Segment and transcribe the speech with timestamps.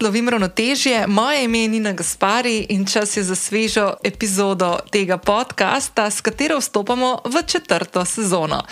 [0.00, 1.06] Lovim ravnotežje.
[1.06, 6.58] Moje ime je Nina Gaspari in čas je za svežo epizodo tega podcasta, s katero
[6.58, 8.62] vstopamo v četrto sezono.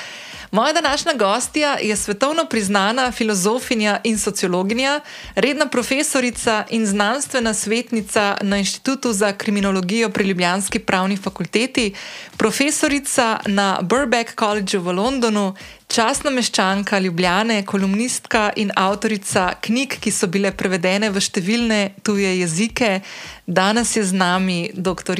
[0.50, 5.00] Moja današnja gostja je svetovno priznana filozofinja in sociologinja,
[5.34, 11.94] redna profesorica in znanstvena svetnica na Inštitutu za kriminologijo pri Ljubljanski pravni fakulteti,
[12.36, 15.54] profesorica na Burbank College v Londonu,
[15.88, 23.00] častna meščanka Ljubljane, kolumnistka in avtorica knjig, ki so bile prevedene v številne tuje jezike.
[23.46, 25.14] Danes je z nami dr.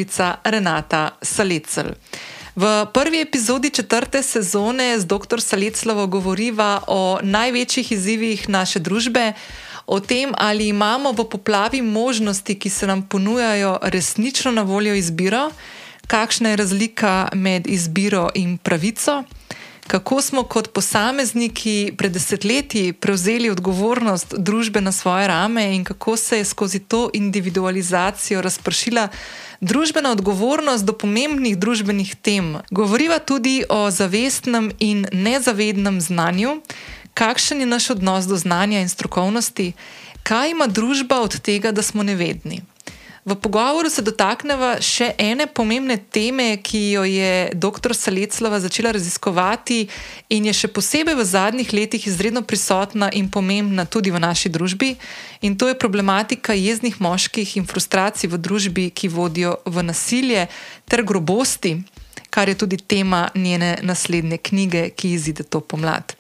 [0.45, 1.95] Renata Salecel.
[2.57, 5.41] V prvi epizodi četrte sezone z dr.
[5.41, 9.33] Saleclovo govoriva o največjih izzivih naše družbe,
[9.87, 15.51] o tem, ali imamo v poplavi možnosti, ki se nam ponujajo, resnično na voljo izbiro,
[16.07, 19.25] kakšna je razlika med izbiro in pravico.
[19.87, 26.39] Kako smo kot posamezniki pred desetletji prevzeli odgovornost družbe na svoje rame in kako se
[26.39, 29.09] je skozi to individualizacijo razpršila
[29.61, 32.57] družbena odgovornost do pomembnih družbenih tem.
[32.71, 36.61] Govoriva tudi o zavestnem in nezavednem znanju,
[37.15, 39.73] kakšen je naš odnos do znanja in strokovnosti,
[40.23, 42.63] kaj ima družba od tega, da smo nevedni.
[43.27, 47.91] V pogovoru se dotaknemo še ene pomembne teme, ki jo je dr.
[47.91, 49.81] Saleclava začela raziskovati
[50.31, 54.95] in je še posebej v zadnjih letih izredno prisotna in pomembna tudi v naši družbi.
[55.43, 60.47] In to je problematika jeznih moških in frustracij v družbi, ki vodijo v nasilje
[60.87, 61.81] ter grobosti,
[62.31, 66.15] kar je tudi tema njene naslednje knjige, ki izide to pomlad.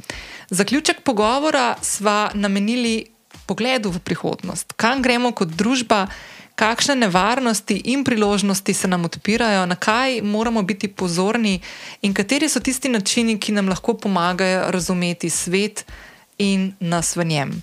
[0.50, 3.14] Zaključek pogovora sva namenili
[3.46, 6.08] pogledu v prihodnost, kam gremo kot družba
[6.56, 11.60] kakšne nevarnosti in priložnosti se nam odpirajo, na kaj moramo biti pozorni
[12.02, 15.84] in kateri so tisti načini, ki nam lahko pomagajo razumeti svet
[16.38, 17.62] in nas v njem.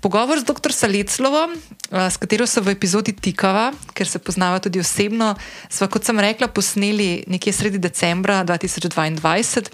[0.00, 0.72] Pogovor z dr.
[0.72, 1.48] Saleclovo,
[1.90, 5.34] s katero se v epizodi tikava, ker se poznava tudi osebno,
[5.68, 9.68] sva, kot sem rekla, posneli nekje sredi decembra 2022.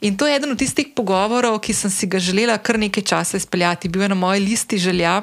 [0.00, 3.36] In to je eden od tistih pogovorov, ki sem si ga želela kar nekaj časa
[3.36, 3.88] izpeljati.
[3.88, 5.22] Bil je na moji listi želja,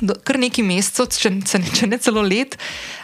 [0.00, 1.32] do, kar nekaj mesecev, če,
[1.76, 2.56] če ne celo let,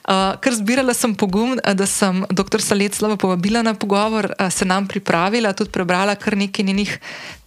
[0.05, 2.62] uh, ker zbirala sem pogum, da sem dr.
[2.65, 6.97] Saleclava povabila na pogovor, uh, se nam pripravila, tudi prebrala kar nekaj njenih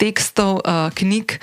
[0.02, 1.40] tekstov, uh, knjig.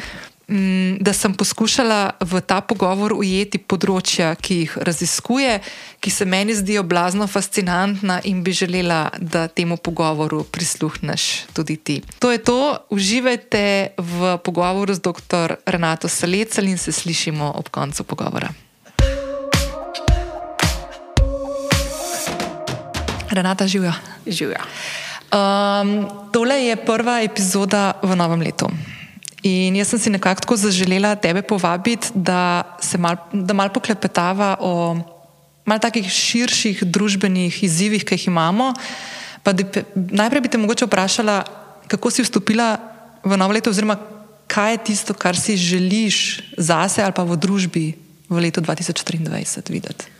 [0.46, 5.56] Mm, da sem poskušala v ta pogovor ujeti področja, ki jih raziskuje,
[5.98, 11.96] ki se meni zdijo blazno fascinantna in bi želela, da temu pogovoru prisluhneš tudi ti.
[12.22, 15.58] To je to, uživajte v pogovoru z dr.
[15.66, 18.54] Renato Salecel in se slišimo ob koncu pogovora.
[23.34, 23.92] Renata, živijo.
[24.26, 24.62] Živijo.
[25.26, 28.70] Um, tole je prva epizoda v novem letu.
[29.46, 34.56] In jaz sem si nekako tako zaželela tebe povabiti, da se mal, da mal poklepetava
[34.58, 34.96] o
[35.66, 38.72] mal takih širših družbenih izzivih, ki jih imamo.
[39.46, 39.54] Da,
[39.94, 41.36] najprej bi te mogoče vprašala,
[41.86, 42.74] kako si vstopila
[43.22, 43.98] v novo leto, oziroma
[44.50, 47.86] kaj je tisto, kar si želiš zase ali pa v družbi
[48.30, 50.15] v letu 2023 videti.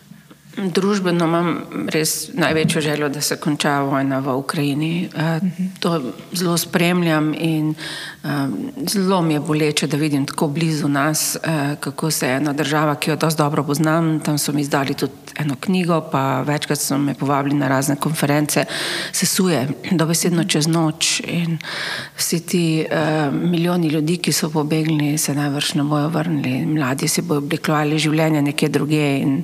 [0.57, 1.49] Družbeno imam
[1.93, 5.09] res največjo željo, da se konča vojna v Ukrajini.
[5.15, 5.41] Eh,
[5.81, 7.75] to zelo spremljam in
[8.25, 8.29] eh,
[8.89, 13.11] zelo mi je boleče, da vidim tako blizu nas, eh, kako se ena država, ki
[13.11, 17.15] jo dosti dobro poznam, tam so mi izdali tudi eno knjigo, pa večkrat so me
[17.15, 18.65] povabili na razne konference,
[19.13, 21.59] se suje dobesedno čez noč in
[22.17, 22.87] vsi ti
[23.33, 28.43] milijoni ljudi, ki so pobegli, se najvrš ne bojo vrnili, mladi si bojo oblikovali življenje
[28.43, 29.43] nekje druge in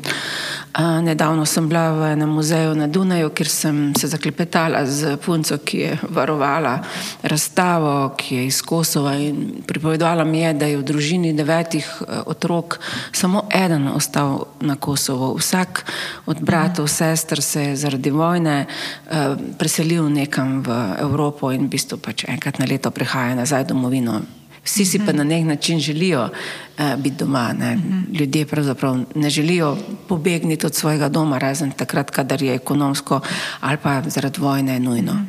[0.79, 5.79] Nedavno sem bila v enem muzeju na Dunaju, kjer sem se zaklepetala z punco, ki
[5.79, 6.79] je varovala
[7.23, 12.23] razstavo, ki je iz Kosova in pripovedovala mi je, da je v družini devetih eh,
[12.27, 12.79] otrok
[13.13, 15.35] samo eden ostal na Kosovo.
[15.37, 15.82] Vsak
[16.27, 21.99] od bratov, sester se je zaradi vojne eh, preselil nekam v Evropo in v bistvu
[21.99, 24.23] pač enkrat na leto prihaja nazaj domovino.
[24.63, 27.53] Vsi si pa na nek način želijo uh, biti doma.
[27.53, 27.79] Ne?
[28.13, 29.77] Ljudje pravzaprav ne želijo
[30.09, 33.21] pobegniti od svojega doma, razen takrat, kadar je ekonomsko
[33.61, 35.27] ali pa zaradi vojne nujno.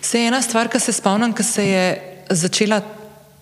[0.00, 2.80] Se je ena stvar, ki se spomnim, ko se je začela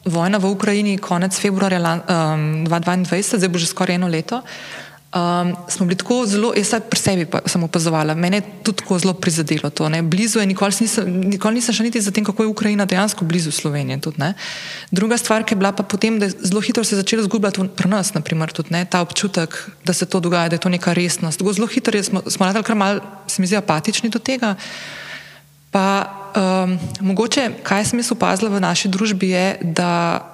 [0.04, 4.36] vojna v Ukrajini konec februarja um, 2022, zdaj bo že skoraj eno leto.
[4.36, 4.81] Uh,
[5.12, 8.96] Um, smo bili tako zelo, jaz pri sebi pa sem opazovala, mene je tudi tako
[8.98, 9.88] zelo prizadelo to.
[9.88, 10.00] Ne?
[10.02, 13.52] Blizu je, nikoli nisem, nikoli nisem še niti za tem, kako je Ukrajina dejansko blizu
[13.52, 14.00] Slovenije.
[14.00, 14.30] Tudi,
[14.90, 17.92] Druga stvar, ki je bila pa potem, da je zelo hitro se začelo zgubljati pri
[17.92, 19.52] nas, naprimer, tudi, ta občutek,
[19.84, 21.38] da se to dogaja, da je to neka resnost.
[21.38, 24.54] Tako zelo hitro smo, smo nadal kar mal, se mi zdi, apatični do tega.
[25.76, 30.24] Pa um, mogoče, kaj sem jaz opazila v naši družbi, je, da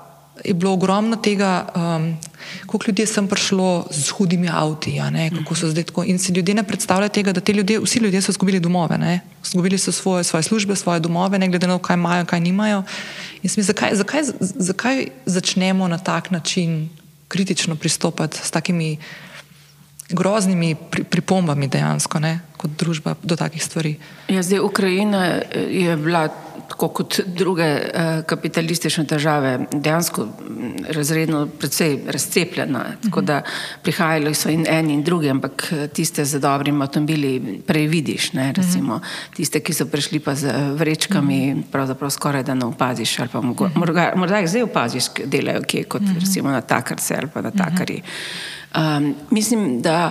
[0.47, 1.67] je bilo ogromno tega.
[1.75, 2.13] Um,
[2.67, 5.01] koliko ljudi je sem prišlo z hudimi avti,
[5.39, 6.05] kako so zdaj tako.
[6.05, 9.93] In si ljudje ne predstavljajo tega, da ljudje, vsi ljudje so izgubili domove, izgubili so
[9.93, 12.83] svoje, svoje službe, svoje domove, ne glede na to, kaj imajo, kaj nimajo.
[13.43, 16.89] In smi, zakaj, zakaj, zakaj začnemo na tak način
[17.29, 18.97] kritično pristopati s takimi
[20.09, 20.75] groznimi
[21.11, 23.97] pripombami dejansko, ne, kot družba do takih stvari?
[24.29, 25.25] Ja, zdaj, Ukrajina
[25.55, 26.29] je bila
[26.69, 30.29] tako kot druge eh, kapitalistične države, dejansko
[30.89, 32.85] razredno precej razcepljena.
[33.03, 33.43] Tako da
[33.83, 38.53] prihajali so in eni in drugi, ampak eh, tiste z dobrimi avtomobili prej vidiš, ne,
[38.53, 39.01] recimo
[39.37, 44.13] tiste, ki so prišli pa z vrečkami, pravzaprav skoraj da ne opaziš ali pa morda,
[44.17, 48.03] morda jih zdaj opaziš, delajo kje kot recimo na takarce ali pa na takari.
[48.77, 50.11] Um, mislim, da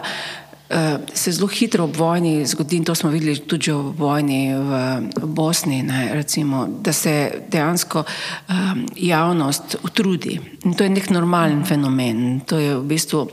[0.69, 0.75] uh,
[1.13, 4.79] se zelo hitro ob vojni zgodi, in to smo videli tudi v vojni v,
[5.21, 10.39] v Bosni, ne, recimo, da se dejansko um, javnost utrudi.
[10.63, 12.39] In to je nek normalen fenomen.
[12.45, 13.27] To je v bistvu.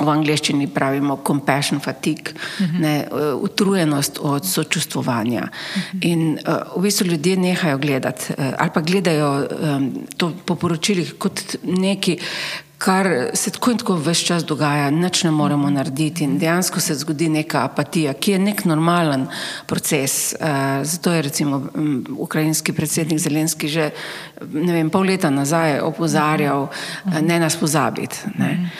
[0.00, 2.78] V angleščini pravimo compassion fatigue, uh -huh.
[2.80, 5.42] ne, utrujenost od sočustvovanja.
[5.42, 5.98] Uh -huh.
[6.00, 11.14] In uh, v bistvu ljudje nehajo gledati uh, ali pa gledajo um, to po poročilih
[11.18, 12.18] kot neki,
[12.80, 16.94] kar se tako in tako vse čas dogaja, nič ne moremo narediti in dejansko se
[16.94, 19.26] zgodi neka apatija, ki je nek normalen
[19.66, 20.32] proces.
[20.32, 20.46] Uh,
[20.82, 23.90] zato je recimo um, ukrajinski predsednik Zelenski že
[24.52, 28.16] ne vem, pol leta nazaj opozarjal, uh, ne nas pozabiti.
[28.38, 28.70] Ne.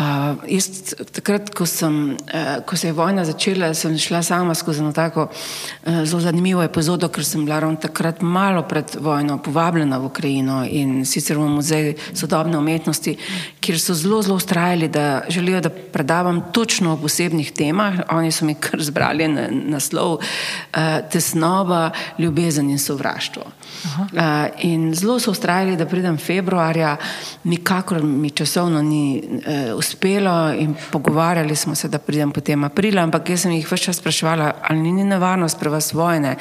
[0.00, 4.80] Uh, jaz, takrat, ko, sem, uh, ko se je vojna začela, sem šla sama skozi
[4.80, 9.98] eno tako uh, zelo zanimivo epizodo, ker sem bila ravno takrat malo pred vojno povabljena
[10.00, 13.12] v Ukrajino in sicer v muzej sodobne umetnosti,
[13.60, 18.00] kjer so zelo, zelo ustrajali, da želijo, da predavam točno o posebnih temah.
[18.16, 20.80] Oni so mi kar zbrali na, naslov uh,
[21.12, 23.44] Tesnova, ljubezen in sovraštvo.
[23.44, 26.96] Uh, in zelo so ustrajali, da pridem februarja,
[27.44, 29.04] nikakor mi časovno ni.
[29.44, 33.84] Uh, uspelo in pogovarjali smo se, da pridem potem aprila, ampak jaz sem jih vse
[33.84, 36.36] čas spraševala, ali ni nevarnost pri vas vojne.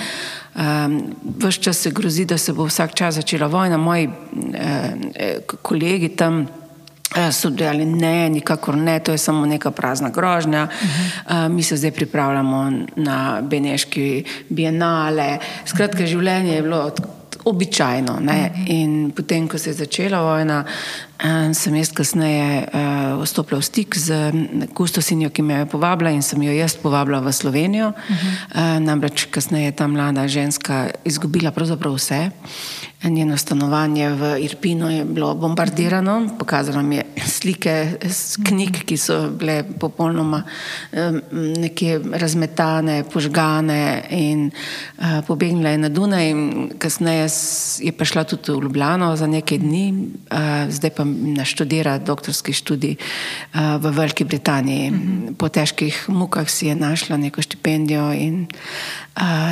[0.55, 0.99] Um, ehm,
[1.39, 3.77] vse čas se grozi, da se bo vsak čas začela vojna.
[3.77, 4.09] Moji
[4.53, 6.45] eh, kolegi tam
[7.15, 10.63] eh, so dejali, ne, nikakor ne, to je samo neka prazna grožnja.
[10.63, 11.45] Uh -huh.
[11.45, 15.37] uh, mi se zdaj pripravljamo na Beneški bienale.
[15.65, 16.91] Skratka, življenje je bilo
[17.45, 18.13] običajno.
[18.13, 18.49] Uh -huh.
[18.67, 20.65] In potem, ko se je začela vojna,
[21.53, 24.31] sem jaz kasneje uh, vstopila v stik z
[24.73, 27.91] kustosinjo, ki me je povabila in sem jo jaz povabila v Slovenijo.
[27.91, 28.23] Uh -huh.
[28.55, 32.31] uh, namreč kasneje je ta mlada ženska izgubila pravzaprav vse.
[33.03, 39.29] Njeno stanovanje v Irpinu je bilo bombardirano, pokazala mi je slike z knjig, ki so
[39.31, 40.43] bile popolnoma
[41.31, 46.33] nekje razmetane, požgane in uh, pobegnila je na Dunaj.
[46.77, 47.29] Kasneje
[47.79, 53.79] je prišla tudi v Ljubljano za nekaj dni, uh, zdaj pa naštudira doktorski študij uh,
[53.79, 54.91] v Veliki Britaniji.
[54.91, 55.35] -hmm.
[55.35, 58.47] Po težkih mukah si je našla neko štipendijo in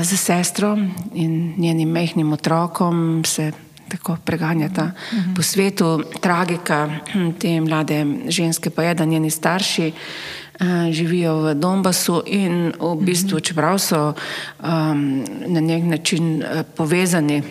[0.02, 0.78] za sestro
[1.14, 3.52] in njenim mehkim otrokom se
[3.90, 5.36] tako preganjata mm -hmm.
[5.36, 6.04] po svetu.
[6.22, 9.92] Tragika hm, te mlade ženske pa je, da njeni starši.
[10.60, 14.14] Uh, živijo v Donbasu in v bistvu, čeprav so
[14.60, 17.44] um, na nek način uh, povezani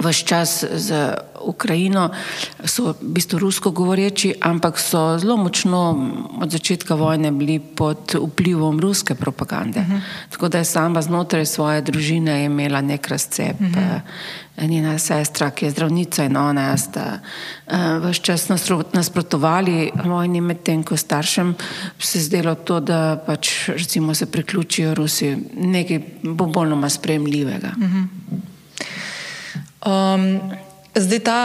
[0.00, 2.10] vse čas z Ukrajino,
[2.64, 5.80] so v bistvu rusko govoreči, ampak so zelo močno
[6.40, 9.80] od začetka vojne bili pod vplivom ruske propagande.
[9.80, 9.96] Uh mhm.
[9.96, 10.00] -huh.
[10.30, 13.60] Tako da je sama znotraj svoje družine imela nek razcep.
[13.60, 13.80] Uh mhm.
[13.80, 14.00] -huh.
[14.60, 17.20] Njena sestra, ki je zdravnica in ona, sta
[17.66, 18.48] uh, vse čas
[18.92, 21.54] nasprotovali vojni, medtem ko staršem
[21.98, 26.00] se zdelo to, da pač recimo se priključijo Rusi, nekaj
[26.38, 27.72] popolnoma spremljivega.
[27.76, 27.96] Uh mhm.
[27.96, 28.50] -huh.
[29.80, 30.40] Um,
[30.94, 31.40] zdaj ta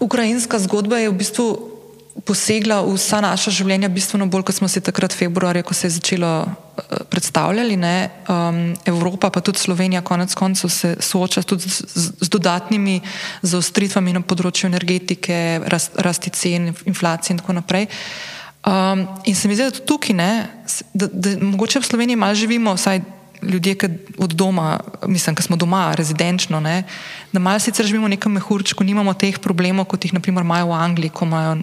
[0.00, 1.74] ukrajinska zgodba je v bistvu
[2.22, 5.96] posegla v vsa naša življenja, bistveno bolj, kot smo si takrat februarja, ko se je
[5.98, 7.74] začelo uh, predstavljati.
[7.74, 11.82] Um, Evropa, pa tudi Slovenija, konec koncev se sooča tudi z,
[12.22, 13.00] z, dodatnimi
[13.42, 17.90] zaostritvami na področju energetike, rast, rasti cen, inflacije in tako naprej.
[18.64, 20.30] Um, in se mi zdi, da tukaj, ne,
[20.94, 23.02] da, da mogoče v Sloveniji malo živimo, vsaj
[23.50, 26.82] ljudje, ki od doma, mislim, ki smo doma, rezidenčno, ne,
[27.32, 30.78] da malo sicer živimo v nekem mehurčku, nimamo teh problemov, kot jih naprimer imajo v
[30.78, 31.54] Angliji, ko imajo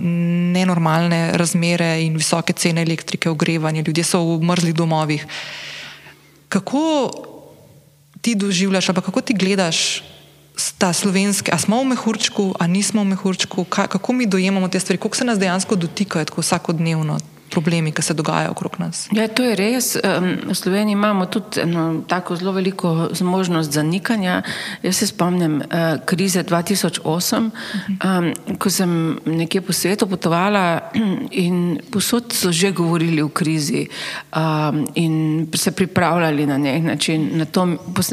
[0.55, 5.25] nenormalne razmere in visoke cene elektrike, ogrevanje, ljudje so v mrzlih domovih.
[6.49, 6.85] Kako
[8.21, 10.03] ti doživljaš, ali kako ti gledaš
[10.77, 14.99] ta slovenski, a smo v mehurčku, a nismo v mehurčku, kako mi dojemamo te stvari,
[14.99, 17.17] kako se nas dejansko dotikajo tako vsakodnevno.
[17.51, 19.07] Problemi, ki se dogajajo okrog nas.
[19.11, 19.95] Ja, to je res.
[20.47, 24.41] V Sloveniji imamo tudi eno tako zelo veliko možnost zanikanja.
[24.83, 27.49] Jaz se spomnim uh, krize 2008,
[28.03, 30.91] um, ko sem nekje po svetu potovala
[31.45, 33.87] in posod so že govorili o krizi
[34.95, 37.29] in se pripravljali na nek način.
[37.37, 37.67] Na to,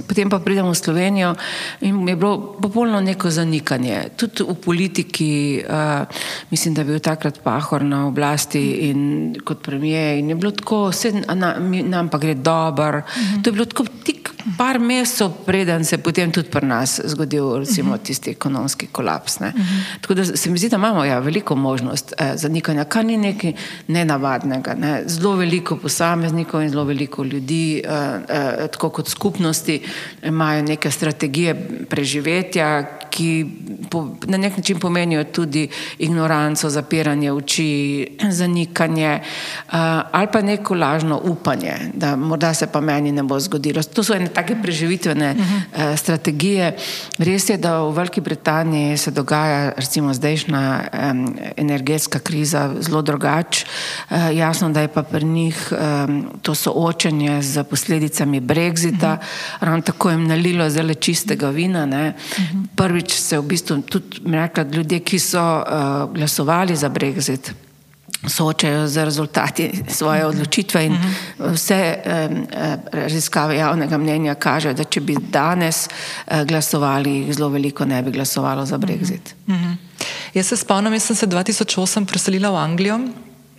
[0.08, 1.34] potem pa pridemo v Slovenijo
[1.80, 4.02] in je bilo popolno neko zanikanje.
[4.16, 6.06] Tudi v politiki, uh,
[6.50, 10.88] mislim, da je bil takrat Pahor na oblasti in kot premijer in je bilo tako,
[10.88, 11.12] vse
[11.84, 12.98] nam pa gre dobro.
[12.98, 13.42] Uh -huh.
[13.42, 17.58] To je bilo tako tik par mesecev, preden se je potem tudi pri nas zgodil
[17.58, 18.02] recimo, -huh.
[18.02, 19.40] tisti ekonomski kolaps.
[19.40, 19.82] Uh -huh.
[20.00, 23.52] Tako da se mi zdi, da imamo ja, veliko možnost eh, zanikanja, kar ni nekaj
[23.86, 24.74] nenavadnega.
[24.74, 25.02] Ne.
[25.06, 29.82] Zelo veliko posameznikov in zelo veliko ljudi, eh, eh, tako kot skupnosti,
[30.22, 33.46] imajo neke strategije preživetja, ki
[33.90, 35.68] po, na nek način pomenijo tudi
[35.98, 39.72] ignoranco, zapiranje oči, zanikanje uh,
[40.12, 43.82] ali pa neko lažno upanje, da morda se pa meni ne bo zgodilo.
[43.82, 45.92] To so ene take preživitvene uh -huh.
[45.92, 46.76] uh, strategije.
[47.18, 53.66] Res je, da v Veliki Britaniji se dogaja recimo zdajšnja um, energetska kriza zelo drugače.
[54.10, 59.60] Uh, jasno, da je pa pri njih um, to soočenje z posledicami Brexita, uh -huh.
[59.60, 61.84] ravno tako jim nalilo zelo čistega vina.
[61.84, 62.12] Uh -huh.
[62.76, 67.52] Prvič se v bistvu tudi rekla, ljudje, ki so uh, glasovali za Brexit
[68.26, 70.96] soočajo z rezultati svoje odločitve in
[71.38, 71.96] vse
[72.92, 78.66] raziskave javnega mnenja kažejo, da če bi danes eh, glasovali, zelo veliko ne bi glasovalo
[78.66, 79.34] za Brexit.
[80.34, 82.98] Jaz se spomnim, jaz sem se 2008 preselila v Anglijo,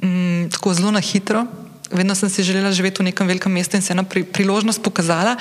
[0.03, 1.45] m, tako zelo na hitro.
[1.91, 5.37] Vedno sem si želela živeti v nekem velikem mestu in se ena pri, priložnost pokazala.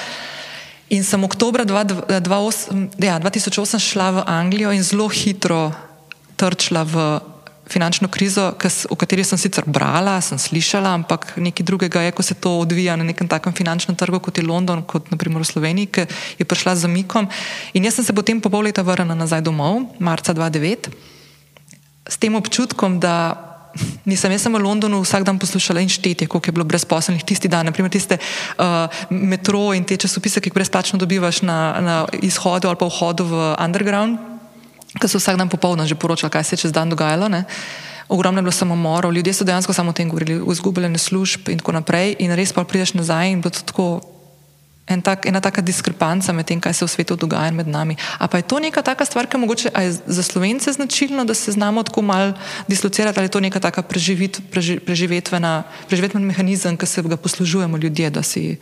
[0.89, 5.69] In sem oktober 2008, ja, 2008 šla v Anglijo in zelo hitro
[6.37, 7.21] trčila v
[7.69, 8.57] finančno krizo,
[8.89, 12.97] o kateri sem sicer brala, sem slišala, ampak nekaj drugega je, ko se to odvija
[12.97, 16.07] na nekem takem finančnem trgu, kot je London, kot naprimer v Sloveniji, ki
[16.41, 17.29] je prišla z zamikom.
[17.77, 20.89] In jaz sem se potem po pol leta vrnila nazaj domov, marca 2009,
[22.09, 23.48] s tem občutkom, da.
[24.05, 27.49] Nisem jaz samo v Londonu vsak dan poslušala in štetje, koliko je bilo brezposelnih tisti
[27.49, 32.69] dan, naprimer tiste uh, metro in te časopise, ki jih brezplačno dobivaš na, na izhodu
[32.69, 34.39] ali pa vhodu v underground
[34.97, 37.29] ki so vsak dan popolno že poročali, kaj se je čez dan dogajalo.
[37.29, 37.45] Ne.
[38.09, 41.61] Ogromno je bilo samomorov, ljudje so dejansko samo o tem govorili, o izgubljenih služb in
[41.61, 42.17] tako naprej.
[42.25, 44.01] In res pa prideš nazaj in bo to tako
[44.89, 47.97] en tak, ena taka diskrepanca med tem, kaj se v svetu dogaja med nami.
[48.19, 51.53] A pa je to neka taka stvar, ki mogoče, je za slovence značilno, da se
[51.53, 52.33] znamo tako mal
[52.69, 57.77] dislocirati, ali je to neka taka preživit, preži, preživetvena, preživetveni mehanizem, ki se ga poslužujemo
[57.77, 58.57] ljudje, da si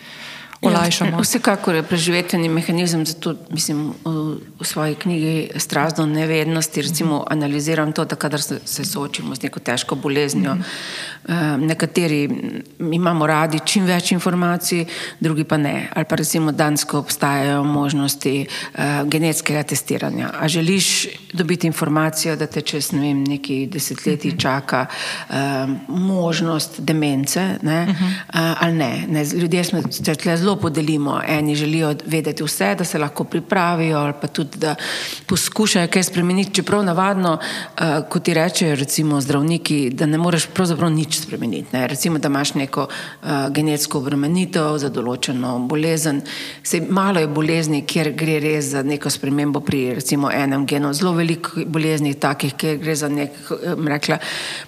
[0.62, 1.10] olajšamo.
[1.10, 7.92] Ja, vsekakor je preživetveni mehanizem, zato mislim v, svoji knjigi Strast do nevednosti, recimo analiziram
[7.92, 10.64] to, da kadar se, soočimo z neko težko boleznjo, mm
[11.28, 11.56] -hmm.
[11.56, 12.30] uh, nekateri
[12.78, 14.84] imamo radi čim več informacij,
[15.20, 15.88] drugi pa ne.
[15.94, 20.30] Ali pa recimo dansko obstajajo možnosti uh, genetskega testiranja.
[20.40, 24.42] A želiš dobiti informacijo, da te čez ne vem, neki desetletji mm -hmm.
[24.42, 24.86] čaka
[25.28, 25.34] uh,
[25.88, 27.86] možnost demence, ne?
[27.86, 28.06] Mm -hmm.
[28.06, 29.04] uh, ali ne.
[29.08, 29.24] ne.
[29.24, 29.82] Ljudje smo
[30.22, 31.20] tle zelo podelimo.
[31.26, 34.74] Eni želijo vedeti vse, da se lahko pripravijo, ali pa tudi, da
[35.26, 36.54] poskušajo kaj spremeniti.
[36.54, 41.68] Čeprav navadno, uh, kot ti rečejo, recimo zdravniki, da ne moreš pravzaprav nič spremeniti.
[41.72, 41.86] Ne?
[41.86, 46.22] Recimo, da imaš neko uh, genetsko obremenitev za določeno bolezen.
[46.62, 50.92] Sej, malo je bolezni, kjer gre res za neko spremembo pri recimo enem genu.
[50.94, 53.32] Zelo veliko bolezni takih, kjer gre za nek,
[53.88, 54.18] rekla,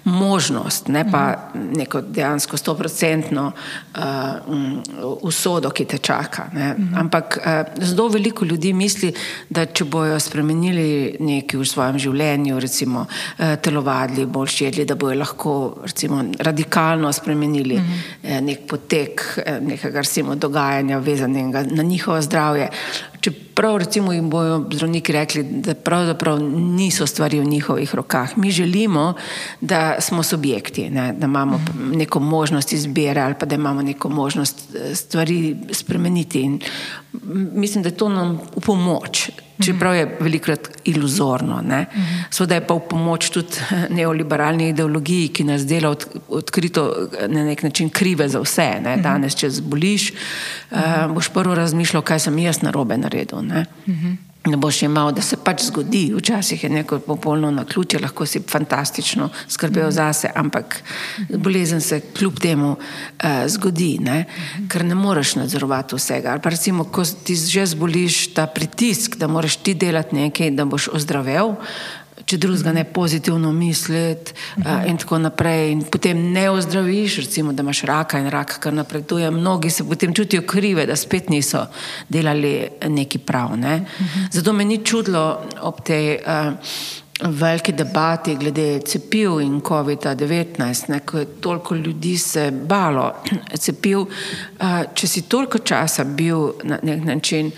[0.03, 6.49] možnost, ne pa neko dejansko stoprocentno uh, usodo delo, ki te čaka.
[6.53, 6.95] Mhm.
[6.95, 9.13] Ampak uh, zelo veliko ljudi misli,
[9.49, 15.17] da če bojo spremenili nekaj v svojem življenju, recimo uh, telovadili, bolj širili, da bojo
[15.19, 18.37] lahko recimo, radikalno spremenili uh -huh.
[18.37, 22.69] uh, nek potek nekega recimo, dogajanja, vezanega na njihovo zdravje.
[23.21, 28.37] Čeprav recimo jim bojo zdravniki rekli, da pravzaprav niso stvari v njihovih rokah.
[28.37, 29.13] Mi želimo,
[29.61, 31.13] da smo subjekti, ne?
[31.13, 31.61] da imamo
[31.91, 36.41] neko možnost izbire ali pa da imamo neko možnost eh, stvari spremeniti.
[36.41, 36.59] In
[37.53, 39.29] mislim, da je to nam v pomoč.
[39.65, 41.63] Čeprav je velikrat iluzorno.
[42.29, 43.65] Sveda je pa v pomoč tudi
[43.97, 48.69] neoliberalni ideologiji, ki nas dela od, odkrito na nek način krive za vse.
[48.83, 48.97] Ne?
[49.03, 50.11] Danes, če zboliš,
[50.71, 53.43] uh, boš prvo razmišljal, kaj sem jaz narobe naredil.
[53.43, 53.65] Ne?
[54.45, 56.13] Ne boš imel, da se pač zgodi.
[56.15, 60.79] Včasih je neko popolno na ključe, lahko si fantastično skrbel zase, ampak
[61.29, 64.25] bolezen se kljub temu uh, zgodi, ne?
[64.71, 66.31] ker ne moreš nadzorovati vsega.
[66.31, 70.65] Ali pa recimo, ko ti že zboliš ta pritisk, da moraš ti delati nekaj, da
[70.65, 71.55] boš ozdravel.
[72.29, 75.71] Če drugega ne pozitivno misliti uh, in tako naprej.
[75.73, 79.31] In potem ne ozdraviš, recimo, da imaš raka in rak, kar napreduje.
[79.31, 81.65] Mnogi se potem čutijo krive, da spet niso
[82.09, 82.53] delali
[82.87, 83.57] neki prav.
[83.57, 83.81] Ne?
[84.31, 85.25] Zato me ni čudilo
[85.61, 86.17] ob tej.
[86.25, 93.13] Uh, veliki debati glede cepiv in COVID-19, ko je toliko ljudi se balo
[93.63, 94.05] cepiv.
[94.93, 97.51] Če si toliko časa bil na nek način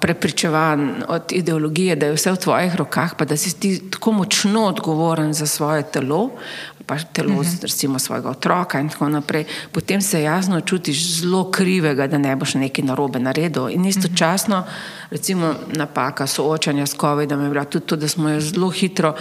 [0.00, 4.64] prepričevan od ideologije, da je vse v tvojih rokah, pa da si ti tako močno
[4.64, 6.30] odgovoren za svoje telo,
[6.86, 7.48] pa telo, uh mhm.
[7.48, 7.62] -huh.
[7.62, 12.54] recimo svojega otroka in tako naprej, potem se jasno čutiš zelo krivega, da ne boš
[12.54, 13.68] nekaj narobe naredil.
[13.70, 14.64] In istočasno,
[15.10, 19.14] recimo napaka soočanja s COVID-om je bila tudi to, da smo jo zelo hitro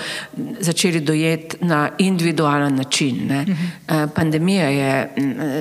[0.60, 3.16] začeli dojeti na individualen način.
[3.26, 3.52] Uh mhm.
[3.88, 4.08] -huh.
[4.16, 5.16] Pandemija je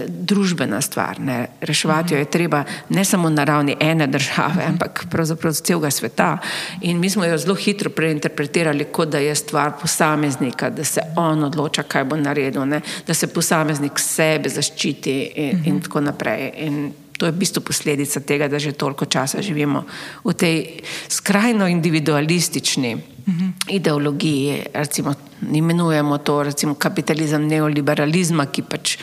[0.09, 1.47] družbena stvar, ne?
[1.61, 4.61] reševati jo je treba ne samo na ravni ene države, mhm.
[4.61, 4.69] -huh.
[4.69, 6.39] ampak pravzaprav celega sveta.
[6.81, 11.45] In mi smo jo zelo hitro preinterpretirali, kot da je stvar posameznika, da se on
[11.45, 12.81] odloča, kaj bo naredil, ne?
[13.07, 15.69] da se posameznik sebe zaščiti in, uh -huh.
[15.69, 16.51] in tako naprej.
[16.57, 19.85] In to je v bistvu posledica tega, da že toliko časa živimo
[20.25, 23.53] v tej skrajno individualistični uh -huh.
[23.69, 25.15] ideologiji, recimo
[25.53, 28.97] imenujemo to recimo kapitalizem neoliberalizma, ki pač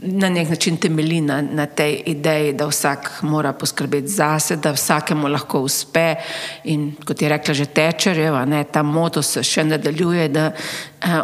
[0.00, 5.28] na nek način temelji na, na tej ideji, da vsak mora poskrbeti zase, da vsakemu
[5.28, 6.14] lahko uspe.
[6.64, 10.50] In kot je rekla že Tečerjeva, ta moto se še nadaljuje, da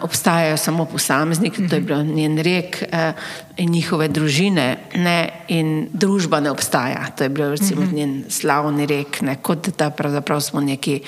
[0.02, 3.12] obstajajo samo posamezniki, to je bil njen rek, eh,
[3.56, 7.06] in njihove družine, ne, in družba ne obstaja.
[7.16, 7.94] To je bil recimo mm -hmm.
[7.94, 11.00] njen slavni rek, ne, kot da pravzaprav smo neki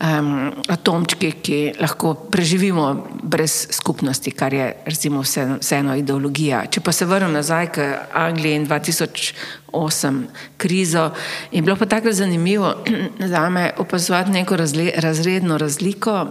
[0.00, 6.66] um, atomčki, ki lahko preživimo brez skupnosti, kar je recimo vse, vseeno ideologija.
[6.66, 10.22] Če pa se vrnem nazaj k Angliji in 2008
[10.56, 11.10] krizo,
[11.52, 12.74] je bilo pa tako zanimivo
[13.32, 16.26] za me opazovati neko razle, razredno razliko.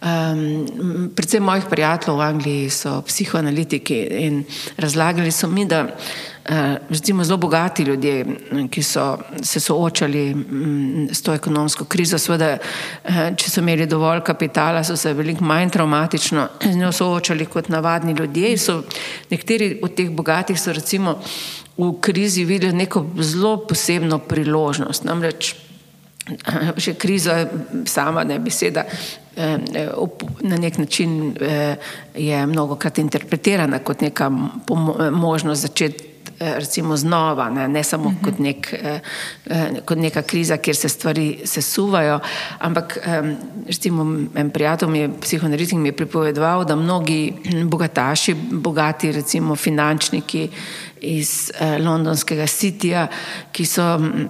[0.00, 4.44] Um, predvsem mojih prijateljev v Angliji so psihoanalitiki in
[4.80, 8.24] razlagali so mi, da uh, zelo bogati ljudje,
[8.70, 14.24] ki so se soočali um, s to ekonomsko krizo, seveda, uh, če so imeli dovolj
[14.24, 18.56] kapitala, so se veliko manj traumatično z njo soočali kot navadni ljudje.
[18.58, 18.82] So,
[19.30, 21.18] nekateri od teh bogatih so recimo
[21.76, 25.04] v krizi videli neko zelo posebno priložnost.
[25.04, 25.54] Namreč,
[26.76, 27.48] Že kriza,
[27.84, 29.19] sama ne beseda, eh,
[30.40, 31.76] na nek način eh,
[32.14, 34.30] je mnogo krat interpretirana kot neka
[35.12, 36.04] možnost začeti
[36.40, 38.24] eh, recimo znova, ne, ne samo uh -huh.
[38.24, 38.74] kot, nek,
[39.84, 42.20] kot neka kriza, kjer se stvari sesuvajo,
[42.58, 42.98] ampak
[43.66, 44.02] recimo
[44.34, 47.32] en prijatelj mi je, psihoanalitik mi je pripovedoval, da mnogi
[47.64, 50.48] bogataši, bogati recimo finančniki,
[51.00, 53.06] iz eh, londonskega sitija,
[53.52, 53.84] ki so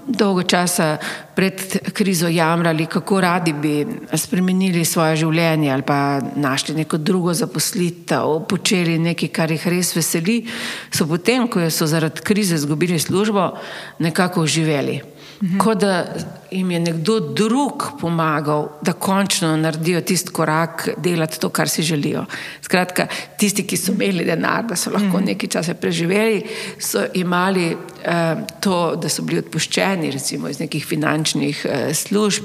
[0.06, 0.96] dolgo časa
[1.34, 8.44] pred krizo jamrali, kako radi bi spremenili svoje življenje ali pa našli neko drugo zaposlitev,
[8.48, 10.42] počeli nekaj, kar jih res veseli,
[10.90, 13.50] so potem, ko so zaradi krize izgubili službo,
[13.98, 15.00] nekako uživeli.
[15.40, 15.58] -hmm.
[15.58, 16.06] kot da
[16.50, 22.24] jim je nekdo drug pomagal, da končno naredijo tisti korak, delati to, kar si želijo.
[22.62, 23.06] Skratka,
[23.38, 25.26] tisti, ki so imeli denar, da so lahko mm -hmm.
[25.26, 26.42] nekaj časa preživeli,
[26.78, 32.44] so imeli uh, to, da so bili odpuščeni, recimo iz nekih finančnih uh, služb,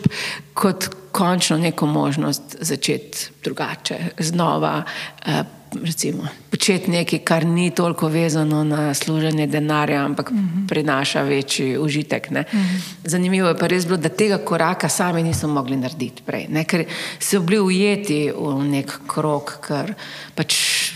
[0.53, 4.83] kot končno neko možnost začeti drugače, znova.
[5.27, 5.33] Uh,
[5.83, 10.67] recimo, početi nekaj, kar ni toliko vezano na služenje denarja, ampak mm -hmm.
[10.67, 12.31] prinaša večji užitek.
[12.31, 12.79] Mm -hmm.
[13.03, 16.63] Zanimivo je pa res bilo, da tega koraka sami niso mogli narediti prej, ne?
[16.63, 16.85] ker
[17.19, 19.93] so bili ujeti v nek krok, ker
[20.35, 20.55] pač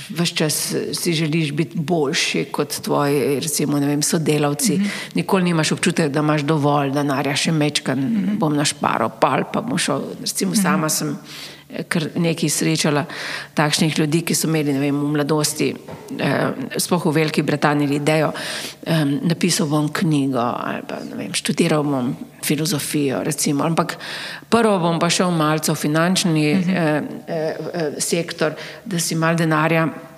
[0.09, 4.77] vse čas si želiš biti boljši kot tvoji recimo, vem, sodelavci.
[4.77, 5.15] Mm -hmm.
[5.15, 8.37] Nikoli nimaš občutek, da imaš dovolj denarja, še mečkan mm -hmm.
[8.37, 10.01] bom našparal, pal pa bom šel.
[10.21, 10.61] Recimo, mm -hmm.
[10.61, 11.17] sama sem
[11.87, 13.03] kar nekaj srečala
[13.53, 15.69] takšnih ljudi, ki so imeli vem, v mladosti,
[16.17, 18.31] eh, spoh v Veliki Britaniji, idejo,
[18.85, 23.63] eh, napisal bom knjigo ali pa vem, študiral bom filozofijo, recimo.
[23.63, 23.97] ampak
[24.49, 27.03] prvo bom pa šel malce v finančni uh -huh.
[27.27, 28.53] eh, eh, sektor,
[28.85, 30.08] da si mal denarja Eh, eh,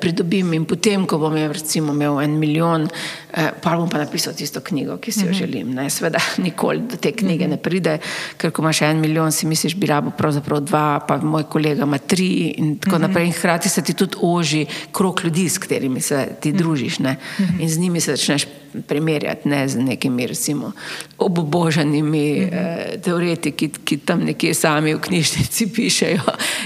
[0.00, 2.88] pridobim in potem, ko bom recimo, imel en milijon,
[3.32, 5.38] eh, pa bom pa napisal tisto knjigo, ki si jo mhm.
[5.38, 5.74] želim.
[5.74, 7.98] Ne, sveda, nikoli do te knjige ne pride,
[8.36, 11.98] ker ko imaš en milijon, si misliš, bi rabo pravzaprav dva, pa moj kolega ima
[11.98, 13.08] tri in tako mhm.
[13.08, 13.26] naprej.
[13.26, 17.16] In hkrati se ti tudi oži krok ljudi, s katerimi se ti družiš ne,
[17.58, 18.46] in z njimi se začneš
[18.86, 20.72] primerjati ne z nekimi recimo
[21.18, 22.92] oboboženimi mm -hmm.
[22.92, 26.20] eh, teoretiki, ki tam nekje sami v knjižnici pišejo.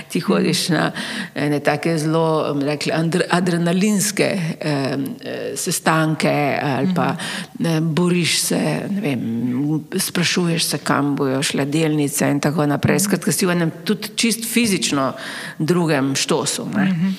[0.09, 0.93] Ti hodiš na
[1.35, 2.93] ne take zelo rekli,
[3.31, 4.97] adrenalinske eh,
[5.57, 7.17] sestanke ali pa
[7.59, 9.21] ne, boriš se, vem,
[9.97, 13.01] sprašuješ se, kam bojo šle delnice in tako naprej.
[13.01, 15.13] Skratka, si v enem tudi čist fizično
[15.59, 16.69] drugem štosu.
[16.77, 16.85] Ne.
[16.85, 17.13] Mm -hmm.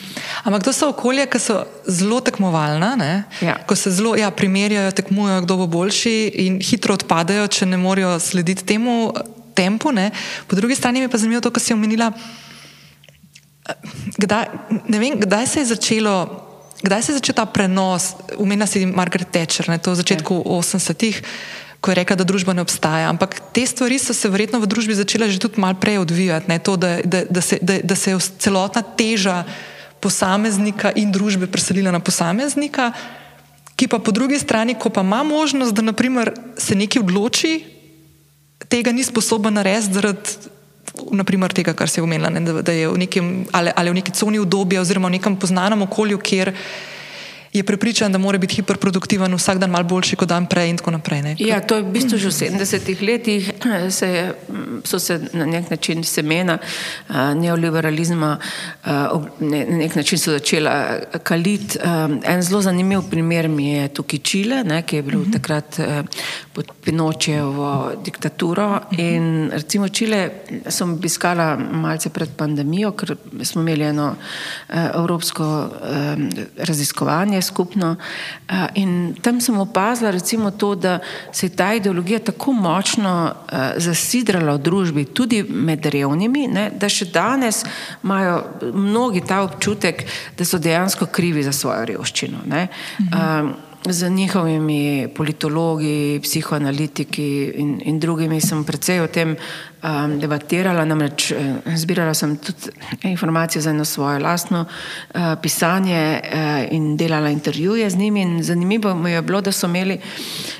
[0.43, 3.58] Ampak to so okolje, ki so zelo tekmovalna, ja.
[3.65, 8.16] ko se zelo ja, primerjajo, tekmujejo, kdo bo boljši in hitro odpadajo, če ne morejo
[8.20, 9.13] slediti temu
[9.58, 9.92] tempu.
[9.92, 10.12] Ne.
[10.48, 12.12] Po drugi strani mi pa zanimivo to, kar si omenila.
[14.18, 14.46] Kdaj,
[14.90, 16.16] vem, kdaj se je začelo?
[16.82, 20.62] Kdaj se je začel ta prenos, umenila si Margaret Thatcher, ne, to v začetku ja.
[20.62, 21.16] 80-ih,
[21.82, 23.10] ko je rekla, da družba ne obstaja.
[23.10, 26.62] Ampak te stvari so se verjetno v družbi začele že tudi malo prej odvijati, ne,
[26.62, 29.42] to, da, da, da, se, da, da se je celotna teža
[29.98, 32.94] posameznika in družbe preselila na posameznika,
[33.78, 37.54] ki pa po drugi strani, ko pa ima možnost, da naprimer, se nekaj odloči,
[38.68, 40.56] tega ni sposoben narediti zaradi
[41.13, 44.12] naprimer tega, kar se je omenila, da, da je v nekem ali, ali v neki
[44.18, 46.54] coni obdobja oziroma v nekem poznanem okolju, kjer
[47.58, 50.91] je prepričan, da mora biti hiperproduktiven vsak dan malo boljši kot dan prej in tako
[50.91, 51.22] naprej.
[51.22, 51.36] Ne?
[51.39, 53.52] Ja, to je v bistvu že v 70-ih letih
[53.89, 54.34] se je,
[54.84, 56.58] so se na nek način semena
[57.36, 58.38] neoliberalizma
[58.86, 61.80] na nek način so začela kaliti.
[62.24, 65.30] En zelo zanimiv primer mi je tukaj Čile, ne, ki je bil mhm.
[65.30, 65.34] -huh.
[65.34, 65.80] takrat
[66.54, 70.30] pod Pinočevo diktaturo in recimo Čile
[70.70, 74.15] sem obiskala malce pred pandemijo, ker smo imeli eno
[74.93, 75.70] evropsko
[76.58, 77.96] raziskovanje skupno.
[77.96, 81.00] Eh, in tam sem opazila recimo to, da
[81.32, 86.90] se je ta ideologija tako močno eh, zasidrala v družbi, tudi med revnimi, ne, da
[86.90, 87.64] še danes
[88.04, 90.04] imajo mnogi ta občutek,
[90.38, 92.44] da so dejansko krivi za svojo revščino.
[92.48, 101.32] Mhm z njihovimi politologi, psihoanalitiki in, in drugimi sem precej o tem um, debatirala, namreč
[101.32, 102.72] eh, zbirala sem tudi
[103.04, 108.96] informacije za eno svoje lastno uh, pisanje uh, in delala intervjuje z njimi in zanimivo
[108.96, 110.00] mi je bilo, da so imeli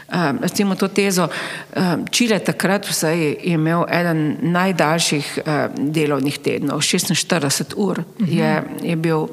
[0.08, 6.80] uh, recimo to tezo, uh, Čile takrat vsaj je imel eden najdaljših uh, delovnih tednov,
[6.80, 9.28] 46 ur je, je bil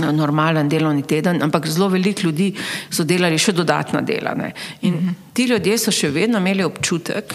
[0.00, 2.50] normalen delovni teden, ampak zelo veliko ljudi
[2.90, 4.34] so delali še dodatna dela.
[4.34, 4.52] Ne.
[4.80, 5.14] In mm -hmm.
[5.32, 7.34] ti ljudje so še vedno imeli občutek,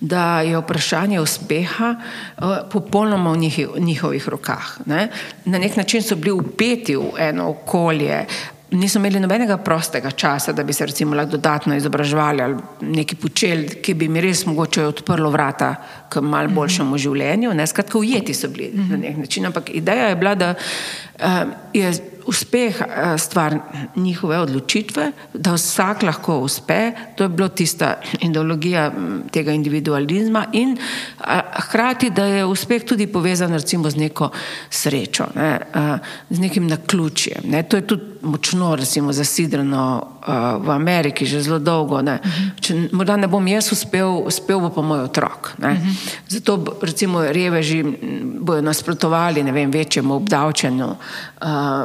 [0.00, 4.78] da je vprašanje uspeha uh, popolnoma v njih, njihovih rokah.
[4.86, 5.08] Ne.
[5.44, 8.26] Na nek način so bili upeti v eno okolje,
[8.74, 13.68] niso imeli nobenega prostega časa, da bi se recimo lahko dodatno izobraževali ali nekaj počeli,
[13.82, 15.74] ki bi mi res mogoče odprlo vrata
[16.14, 17.54] k mal boljšemu življenju.
[17.54, 21.92] Ne, skratka, ujeti so bili na nek način, ampak ideja je bila, da uh, je
[22.26, 23.58] uspeh uh, stvar
[23.96, 28.92] njihove odločitve, da vsak lahko uspe, to je bila tista ideologija
[29.32, 31.26] tega individualizma in uh,
[31.66, 34.30] hkrati, da je uspeh tudi povezan recimo z neko
[34.70, 35.80] srečo, ne, uh,
[36.30, 37.44] z nekim naključjem.
[37.44, 37.62] Ne.
[37.62, 42.02] To je tudi močno recimo zasidrano uh, v Ameriki že zelo dolgo.
[42.02, 42.18] Ne.
[42.60, 45.52] Če morda ne bom jaz uspel, uspel bo pa moj otrok.
[45.58, 45.76] Ne.
[46.28, 47.84] Zato recimo reveži
[48.40, 50.96] bojo nasprotovali ne vem, večjemu obdavčenju uh,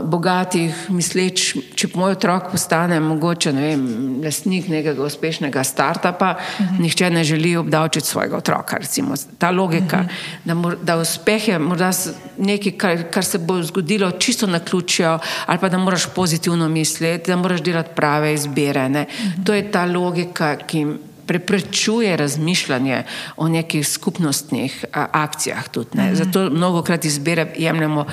[0.03, 3.83] bogatih, misleč, če moj otrok postane mogoče ne vem,
[4.23, 6.79] lastnik nekega uspešnega startupa, uh -huh.
[6.79, 8.77] nihče ne želi obdavčiti svojega otroka.
[8.77, 9.15] Recimo.
[9.37, 10.45] Ta logika, uh -huh.
[10.45, 11.91] da, mor, da uspeh je morda
[12.37, 17.31] nekaj, kar, kar se bo zgodilo čisto na ključjo, ali pa da moraš pozitivno misliti,
[17.31, 18.85] da moraš delati prave izbire.
[18.85, 19.45] Uh -huh.
[19.45, 20.85] To je ta logika, ki
[21.29, 23.03] preprečuje razmišljanje
[23.37, 25.69] o nekih skupnostnih a, akcijah.
[25.69, 26.15] Tudi, mm -hmm.
[26.15, 28.05] Zato mnogo krat izbire jemljemo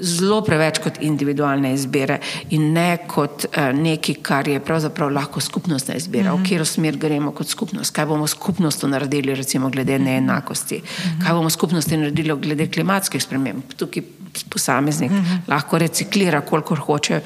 [0.00, 2.18] zelo preveč kot individualne izbire
[2.50, 6.40] in ne kot uh, nekaj, kar je pravzaprav lahko skupnostna izbira, mm -hmm.
[6.40, 11.24] v katero smer gremo kot skupnost, kaj bomo skupnostno naredili, recimo glede neenakosti, mm -hmm.
[11.24, 13.62] kaj bomo skupnosti naredili glede klimatskih sprememb.
[13.76, 14.02] Tukaj
[14.50, 15.38] posameznik mm -hmm.
[15.48, 17.20] lahko reciklira, kolikor hoče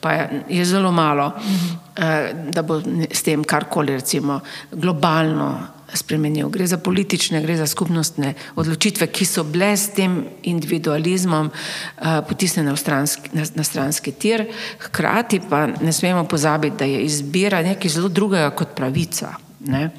[0.00, 2.50] pa je, je zelo malo, -huh.
[2.50, 4.40] da bo s tem karkoli recimo
[4.72, 6.48] globalno spremenil.
[6.48, 12.76] Gre za politične, gre za skupnostne odločitve, ki so bile s tem individualizmom uh, potisnjene
[12.76, 14.46] stranski, na, na stranski tir,
[14.78, 19.34] hkrati pa ne smemo pozabiti, da je izbira nekaj zelo drugega kot pravica.
[19.66, 19.90] Ne?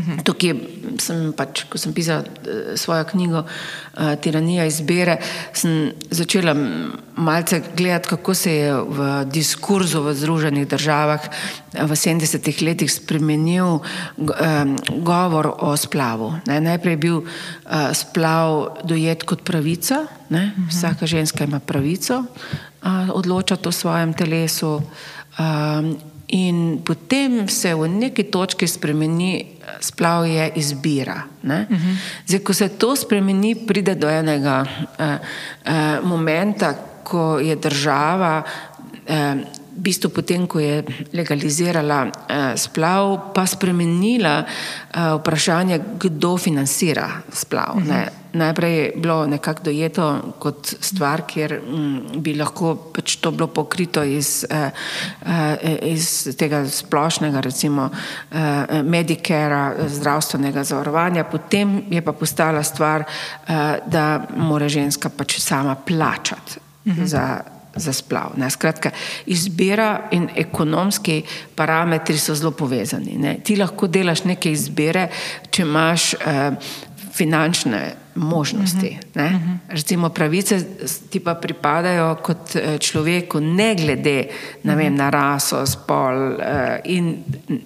[0.00, 0.24] -hmm.
[0.24, 0.52] Tukaj
[1.00, 5.18] sem pač, ko sem pisala eh, svojo knjigo uh, Tiranija izbire,
[5.52, 6.54] sem začela
[7.16, 11.20] malce gledati, kako se je v diskurzu v Združenih državah
[11.74, 13.82] v 70-ih letih spremenil
[14.18, 16.34] um, govor o splavu.
[16.46, 20.68] Ne, najprej je bil uh, splav dojet kot pravica, ne, mm -hmm.
[20.70, 24.82] vsaka ženska ima pravico uh, odločati o svojem telesu.
[25.38, 31.22] Um, In potem se v neki točki spremeni, splav je izbira.
[31.42, 31.96] Uh -huh.
[32.26, 34.64] Zdaj, ko se to spremeni, pride do enega
[34.98, 38.42] uh, uh, momenta, ko je država.
[39.08, 39.14] Uh,
[39.74, 44.46] v bistvu potem, ko je legalizirala eh, splav, pa spremenila eh,
[45.18, 47.74] vprašanje, kdo financira splav.
[47.74, 47.88] -huh.
[47.88, 48.23] ne.
[48.34, 53.46] Najprej je bilo nekako dojeto kot stvar, kjer m, mm, bi lahko pač to bilo
[53.46, 54.70] pokrito iz, eh,
[55.26, 61.24] eh, iz tega splošnega, recimo eh, Medicare, zdravstvenega zavarovanja.
[61.24, 67.04] Potem je pa postala stvar, eh, da mora ženska pač sama plačati -huh.
[67.04, 67.40] za
[67.76, 68.30] za splav.
[68.36, 68.50] Ne.
[68.50, 68.90] Skratka,
[69.26, 71.22] izbira in ekonomski
[71.54, 73.16] parametri so zelo povezani.
[73.18, 73.38] Ne.
[73.44, 75.08] Ti lahko delaš neke izbire,
[75.50, 76.50] če imaš eh,
[77.12, 78.98] finančne možnosti.
[79.14, 79.26] Uh -huh.
[79.26, 79.56] uh -huh.
[79.68, 80.64] Recimo pravice
[81.10, 84.76] ti pa pripadajo kot eh, človeku, ne glede uh -huh.
[84.76, 87.24] vem, na raso, spol eh, in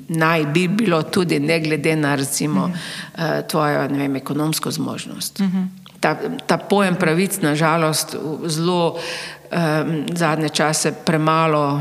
[0.08, 3.38] naj bi bilo tudi ne glede na recimo, uh -huh.
[3.38, 5.40] eh, tvojo vem, ekonomsko zmožnost.
[5.40, 5.66] Uh -huh.
[6.00, 8.98] ta, ta pojem pravic, nažalost, zelo
[10.12, 11.80] zadnje čase premalo uh,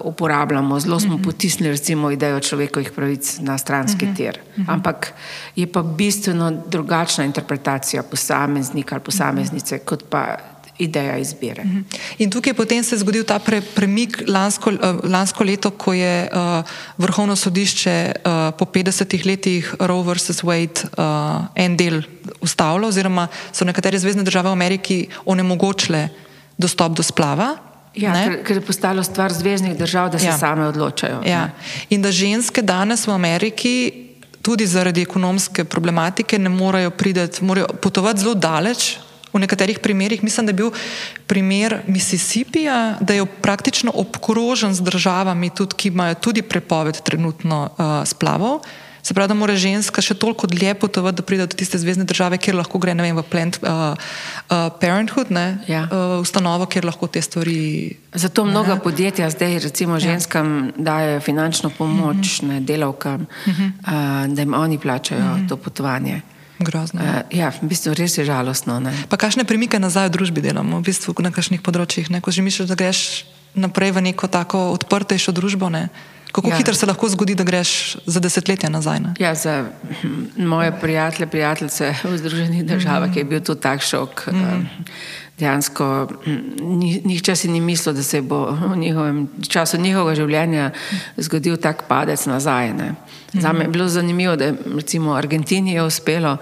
[0.00, 0.80] uporabljamo.
[0.80, 1.24] Zelo smo uh mhm.
[1.24, 4.16] potisnili recimo idejo človekovih pravic na stranski uh mhm.
[4.16, 4.38] tir.
[4.56, 4.70] Uh mhm.
[4.70, 5.12] Ampak
[5.56, 10.36] je pa bistveno drugačna interpretacija posameznika ali posameznice, uh kot pa
[10.78, 11.62] ideja izbire.
[11.62, 11.98] Uh.
[12.18, 16.28] In tukaj je potem se zgodil ta pre, premik lansko, uh, lansko leto, ko je
[16.32, 16.64] uh,
[16.98, 20.42] vrhovno sodišče uh, po 50 letih Roe vs.
[20.42, 22.02] Wade uh, en del
[22.40, 26.08] ustavilo, oziroma so nekatere zvezdne države v Ameriki onemogočile
[26.58, 27.54] dostop do splava.
[27.94, 30.38] Ja, ker, ker je postalo stvar zvezdnih držav, da se ja.
[30.38, 31.22] same odločajo.
[31.26, 31.48] Ja.
[31.94, 33.74] In da ženske danes v Ameriki,
[34.42, 38.96] tudi zaradi ekonomske problematike, ne morejo prideti, morajo potovati zelo daleč.
[39.34, 40.68] V nekaterih primerjih, mislim, da je bil
[41.26, 48.06] primer Mississippija, da je praktično obkrožen z državami, tudi, ki imajo tudi prepoved trenutno uh,
[48.06, 48.60] splavov.
[49.04, 52.38] Se pravi, da mora ženska še toliko dlje potovati, da pride do tiste zvezdne države,
[52.40, 53.92] kjer lahko gre vem, v Planned uh,
[54.48, 55.82] uh, Parenthood, ne, ja.
[55.92, 57.98] uh, ustanovo, kjer lahko te stvari.
[58.16, 60.06] Zato mnoga podjetja zdaj, recimo, ja.
[60.08, 60.84] ženskam ja.
[60.88, 62.48] dajo finančno pomoč, uh mhm.
[62.48, 62.48] -huh.
[62.48, 63.68] ne, delavkam, uh -huh.
[63.84, 65.44] uh, da jim oni plačajo uh mhm.
[65.44, 65.48] -huh.
[65.48, 66.20] to potovanje.
[66.58, 67.00] Grozno.
[67.02, 68.80] Uh, ja, v bistvu res je žalostno.
[68.80, 68.94] Ne.
[69.08, 72.42] Pa kakšne premike nazaj v družbi delamo, v bistvu na kakšnih področjih, ne, ko že
[72.42, 75.68] misliš, da greš naprej v neko tako odprtejšo družbo.
[75.68, 75.88] Ne.
[76.34, 76.56] Kako ja.
[76.56, 79.00] hitro se lahko zgodi, da greš za desetletje nazaj?
[79.00, 79.12] Ne?
[79.18, 79.64] Ja, za
[80.36, 83.18] moje prijatelje, prijateljice v Združenih državah mm -hmm.
[83.18, 84.26] je bil to tak šok.
[84.26, 84.66] Mm -hmm.
[85.38, 86.08] Dejansko
[87.04, 90.70] nihče si ni mislil, da se bo v njihovem času njihovega življenja
[91.16, 92.72] zgodil tak padec nazaj.
[92.72, 92.94] Ne?
[93.40, 96.36] Za me je bilo zanimivo, da je recimo Argentini je uspelo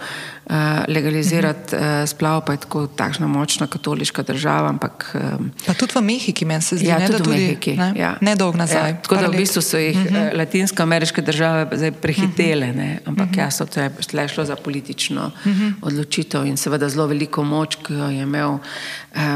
[0.45, 0.55] uh,
[0.89, 4.69] legalizirati uh, splav, pa je tako takšna močna katoliška država.
[4.69, 7.77] Ampak, um, pa tudi v Mehiki, meni se zdi, ja, ne, tudi da tudi Mehiki,
[7.77, 8.17] ne, ja.
[8.21, 8.91] ne dolg nazaj.
[8.91, 10.17] Ja, tako da v bistvu so jih uh mhm.
[10.17, 10.37] -huh.
[10.37, 12.99] latinsko-ameriške države zdaj prehitele, uh -huh.
[13.05, 13.39] ampak uh -huh.
[13.39, 15.63] jasno, to je šlo za politično uh mhm.
[15.63, 15.73] -huh.
[15.83, 18.61] odločitev in seveda zelo veliko moč, ki jo je imel uh,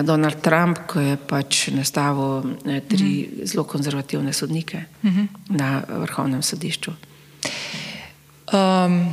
[0.03, 2.45] Donald Trump, ko je pač nastavil uh,
[2.89, 3.47] tri uh -huh.
[3.47, 5.27] zelo konzervativne sodnike uh -huh.
[5.49, 6.93] na vrhovnem sodišču.
[8.47, 9.13] Um,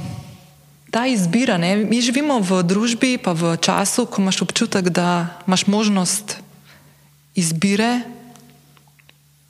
[0.93, 1.76] ta izbira, ne?
[1.89, 6.38] mi živimo v družbi, pa v času, ko imaš občutek, da imaš možnost
[7.34, 8.06] izbire,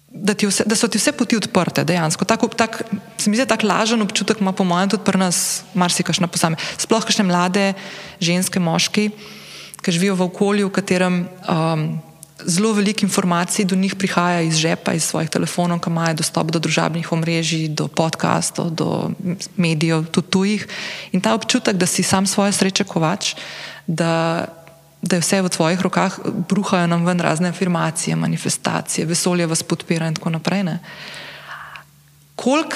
[0.07, 1.83] da, vse, da so ti vse poti odprte.
[1.83, 2.23] Dejansko.
[2.23, 2.71] Tak, tak,
[3.17, 6.63] se mi zdi, da tako lažen občutek ima, po mojem, tudi pri nas marsikašna posamezna.
[6.77, 7.73] Sploh kakšne mlade
[8.23, 9.09] ženske, moški,
[9.83, 11.15] ki živijo v okolju, v katerem.
[11.43, 11.99] Um,
[12.45, 16.59] zelo veliko informacij do njih prihaja iz žepa, iz svojih telefonov, ki imajo dostop do
[16.59, 19.11] družabnih omrežij, do podkastov, do
[19.57, 20.67] medijev, tudi tujih.
[21.11, 23.35] In ta občutek, da si sam svoje sreče kovač,
[23.87, 24.45] da,
[25.01, 30.07] da je vse v tvojih rokah, bruhajo nam ven razne afirmacije, manifestacije, vesolje vas podpira
[30.07, 30.77] in tako naprej.
[32.35, 32.75] Kolik,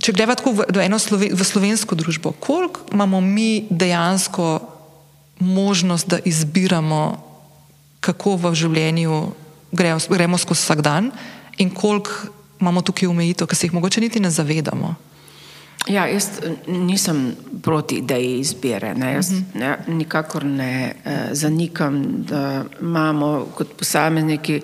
[0.00, 4.60] če greva tako v, sloven, v slovensko družbo, koliko imamo mi dejansko
[5.38, 7.25] možnost, da izbiramo
[8.06, 9.18] kako v življenju
[9.72, 11.10] gremo, gremo skozi vsak dan
[11.58, 14.94] in koliko imamo tukaj omejitev, ki se jih mogoče niti ne zavedamo.
[15.86, 18.94] Ja, jaz nisem proti ideji izbire.
[18.94, 19.12] Ne.
[19.12, 19.60] Jaz uh -huh.
[19.60, 24.60] ne, nikakor ne eh, zanikam, da imamo kot posamezniki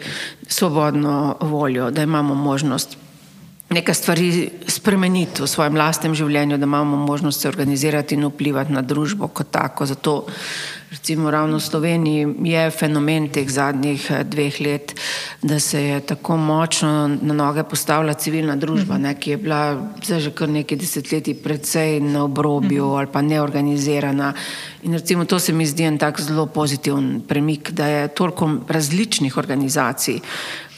[0.48, 2.96] svobodno voljo, da imamo možnost
[3.70, 8.82] nekaj stvari spremeniti v svojem lastnem življenju, da imamo možnost se organizirati in vplivati na
[8.82, 9.86] družbo kot tako.
[9.86, 10.26] Zato
[10.92, 14.94] recimo ravno v Sloveniji je fenomen teh zadnjih eh, dveh let,
[15.42, 19.62] da se je tako močno na noge postavila civilna družba, ne, ki je bila
[20.02, 24.34] že kar nekaj desetletij predvsej na obrobju ali pa neorganizirana.
[24.82, 29.36] In recimo to se mi zdi en tak zelo pozitiven premik, da je toliko različnih
[29.36, 30.20] organizacij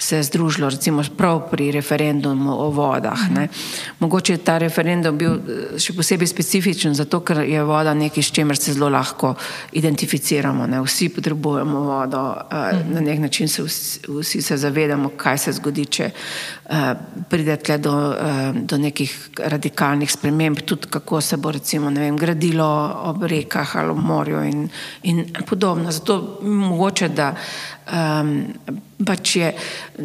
[0.04, 3.30] se je združilo, recimo prav pri referendumu o vodah.
[3.30, 3.48] Ne.
[3.98, 8.34] Mogoče je ta referendum bil eh, še posebej specifičen, zato ker je voda nekaj, s
[8.34, 9.34] čimer se zelo lahko
[9.72, 10.03] identificiramo.
[10.66, 10.80] Ne.
[10.80, 15.84] Vsi potrebujemo vodo, eh, na nek način se vsi, vsi se zavedamo, kaj se zgodi,
[15.86, 16.94] če eh,
[17.30, 17.94] pride tle do,
[18.54, 22.66] do nekih radikalnih sprememb, tudi kako se bo recimo vem, gradilo
[23.04, 24.68] ob rekah ali v morju in,
[25.02, 25.92] in podobno.
[25.92, 27.34] Zato mogoče, da
[27.92, 28.46] um,
[29.06, 29.52] pač je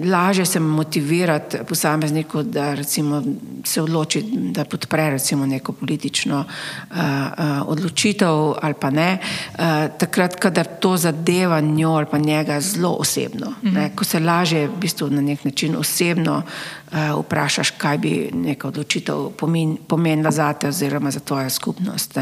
[0.05, 3.23] lažje se motivirati posamezniku, da recimo
[3.65, 9.59] se odloči, da podpre recimo neko politično uh, uh, odločitev ali pa ne, uh,
[9.97, 13.49] takrat, kadar to zadeva njo ali pa njega zelo osebno.
[13.49, 13.73] Mm -hmm.
[13.73, 16.43] ne, ko se lažje v bistvu na nek način osebno
[16.91, 22.17] uh, vprašaš, kaj bi neka odločitev pomen, pomenila za te oziroma za tvojo skupnost.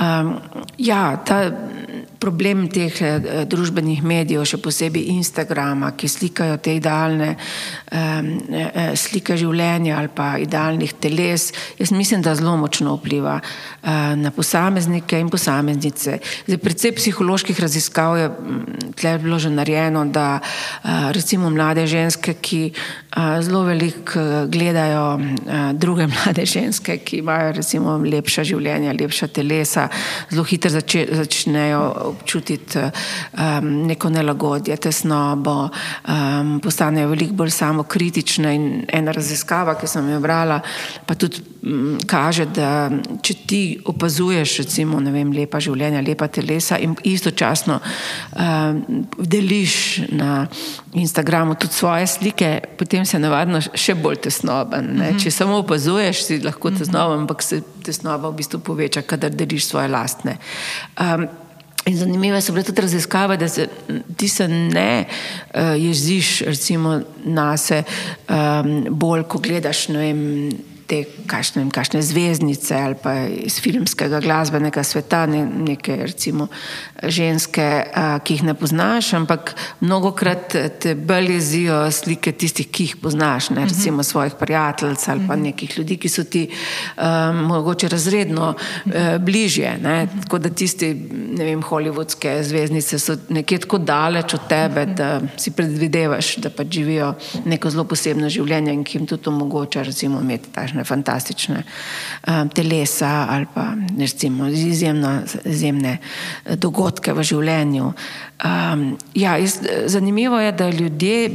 [0.00, 0.36] Um,
[0.78, 1.50] ja, ta
[2.20, 8.30] problem teh uh, družbenih medijev, še posebej Instagrama, ki slikajo te idealne um,
[8.96, 15.18] slike življenja ali pa idealnih teles, jaz mislim, da zelo močno vpliva uh, na posameznike
[15.20, 16.18] in posameznice.
[16.46, 18.30] Zdaj, predvsej psiholoških raziskav je
[19.00, 22.62] tle bilo že narejeno, da uh, recimo mlade ženske, ki
[23.40, 29.88] zelo veliko gledajo uh, druge mlade ženske, ki imajo recimo lepša življenja, lepša telesa,
[30.30, 31.80] zelo hitro zače, začnejo
[32.12, 35.56] občutiti um, neko nelagodje, tesnobo,
[36.08, 40.60] um, postanejo veliko bolj samokritične in ena raziskava, ki sem jo brala,
[41.06, 42.90] pa tudi um, kaže, da
[43.22, 50.46] če ti opazuješ recimo, vem, lepa življenja, lepa telesa in istočasno um, deliš na
[50.92, 54.84] Instagramu tudi svoje slike, potem se navadno še bolj tesnoben.
[54.84, 55.22] Mm -hmm.
[55.22, 59.88] Če samo opazuješ, si lahko tesnoben, ampak se tesnoba v bistvu poveča, kadar deliš svoje
[59.88, 60.36] lastne.
[61.00, 61.28] Um,
[61.86, 63.68] In zanimive so bile tudi raziskave, da se,
[64.16, 65.04] ti se ne
[65.54, 67.82] uh, jeziš recimo na se
[68.28, 70.50] um, bolj, ko gledaš, vem,
[70.90, 76.48] te kašne, kašne zvezdnice ali pa iz filmskega glasbenega sveta, ne, neke recimo
[77.02, 82.96] ženske, a, ki jih ne poznaš, ampak mnogokrat te bolj jezijo slike tistih, ki jih
[83.02, 86.48] poznaš, ne, recimo svojih prijateljc ali pa nekih ljudi, ki so ti
[86.96, 89.76] a, mogoče razredno a, bližje.
[89.82, 90.90] Ne, tako da tisti,
[91.38, 96.66] ne vem, hollywoodske zvezdnice so nekje tako daleč od tebe, da si predvidevaš, da pa
[96.66, 101.62] živijo neko zelo posebno življenje in ki jim tudi omogoča recimo imeti tašne kakšne fantastične
[102.28, 107.92] um, telesa ali pa recimo izjemno, izjemne eh, dogodke v življenju.
[108.44, 111.30] Um, ja, jaz, zanimivo je, da ljudje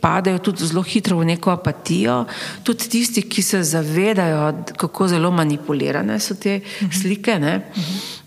[0.00, 2.24] padajo tudi zelo hitro v neko apatijo,
[2.62, 6.60] tudi tisti, ki se zavedajo, kako zelo manipulirane so te
[6.92, 7.38] slike.
[7.38, 7.60] Ne?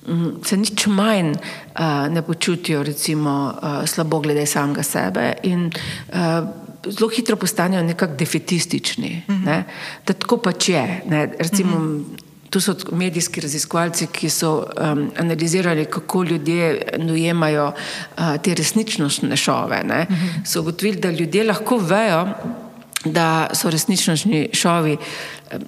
[0.08, 5.34] Mm, se nič manj uh, ne počutijo, recimo, uh, slabo glede samega sebe.
[5.43, 5.69] In,
[6.13, 9.23] uh, zelo hitro postanejo nekako defetistični.
[9.28, 9.45] Uh -huh.
[9.45, 9.63] ne?
[10.06, 11.02] Tako pač je.
[11.06, 11.30] Ne?
[11.39, 12.04] Recimo, uh -huh.
[12.50, 19.82] Tu so medijski raziskovalci, ki so um, analizirali, kako ljudje dojemajo uh, te resničnostne šove.
[19.84, 20.45] Uh -huh.
[20.45, 22.28] So ugotovili, da ljudje lahko vejo,
[23.06, 24.97] da so resničnostni šovi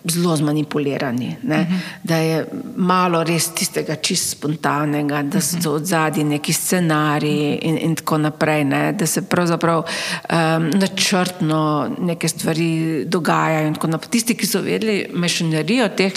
[0.06, 1.66] zelo zmanipulirani, uh -huh.
[2.04, 7.96] da je malo res tistega čist spontanega, da so od zadnji neki scenariji in, in
[7.96, 8.94] tako naprej, ne?
[8.94, 13.74] da se pravzaprav um, načrtno neke stvari dogajajo.
[14.10, 16.14] Tisti, ki so vedeli mešanerijo teh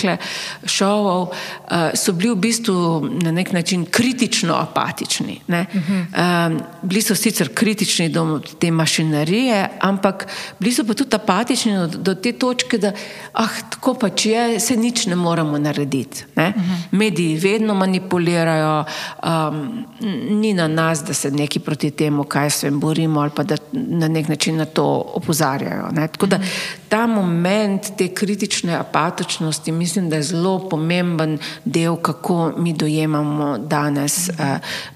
[0.65, 5.41] šovov, uh, so bili v bistvu na nek način kritično apatični.
[5.49, 6.47] Uh -huh.
[6.47, 10.27] um, bili so sicer kritični do te mašinerije, ampak
[10.59, 12.93] bili so pa tudi apatični do, do te točke, da
[13.33, 16.25] ah, tako pač je, se nič ne moremo narediti.
[16.37, 16.53] Ne?
[16.57, 16.77] Uh -huh.
[16.91, 18.85] Mediji vedno manipulirajo,
[19.23, 19.85] um,
[20.31, 23.57] ni na nas, da se neki proti temu, kaj se jim borimo, ali pa da
[23.73, 25.89] na nek način na to opozarjajo.
[25.93, 26.09] Ne?
[26.09, 26.41] Tako da
[26.89, 34.29] ta moment te kritične apatičnosti, mislim, da je zelo pomemben del, kako mi dojemamo danes
[34.29, 34.35] uh,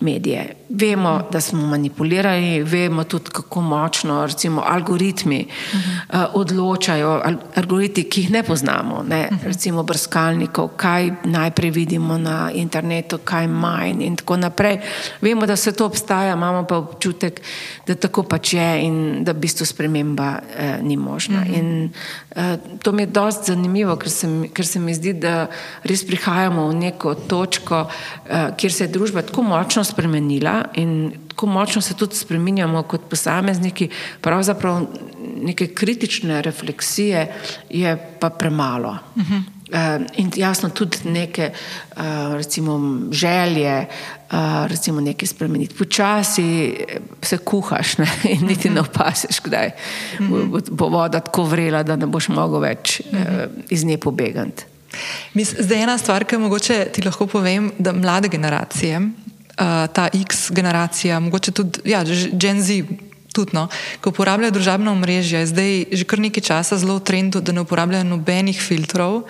[0.00, 0.54] medije.
[0.76, 7.20] Vemo, da smo manipulirani, vemo tudi, kako močno recimo, algoritmi uh, odločajo,
[7.56, 9.28] algoritmi, ki jih ne poznamo, ne?
[9.44, 14.80] recimo brskalnikov, kaj najprej vidimo na internetu, kaj manj in tako naprej.
[15.20, 17.40] Vemo, da vse to obstaja, imamo pa občutek,
[17.86, 21.44] da tako pač je in da v bistvu sprememba eh, ni možna.
[21.46, 21.90] In In
[22.36, 25.46] uh, to mi je dosti zanimivo, ker se, ker se mi zdi, da
[25.84, 31.46] res prihajamo v neko točko, uh, kjer se je družba tako močno spremenila in tako
[31.46, 33.88] močno se tudi spremenjamo kot posamezniki,
[34.20, 34.86] pravzaprav
[35.42, 37.34] neke kritične refleksije
[37.70, 38.98] je pa premalo.
[39.16, 39.42] Uh -huh.
[39.66, 41.50] Uh, in jasno, tudi neke
[41.96, 42.02] uh,
[42.34, 43.86] recimo, želje,
[44.32, 45.74] uh, recimo nekaj spremeniti.
[45.74, 46.76] Počasi
[47.22, 48.06] se kuhaš ne?
[48.34, 49.70] in niti ne opasiš, kdaj
[50.18, 53.00] bo, bo voda tako vrela, da ne boš mogel več
[53.68, 54.64] iz nje pobegati.
[55.34, 59.00] Zdaj, ena stvar, ki mogoče ti lahko povem, da mlade generacije,
[59.60, 62.84] uh, ta X generacija, mogoče tudi ja, Gen Z.
[63.32, 63.66] Tudi, no,
[64.00, 67.66] ko uporabljajo družabna omrežja, je zdaj že kar nekaj časa zelo v trendu, da ne
[67.66, 69.26] uporabljajo nobenih filtrov,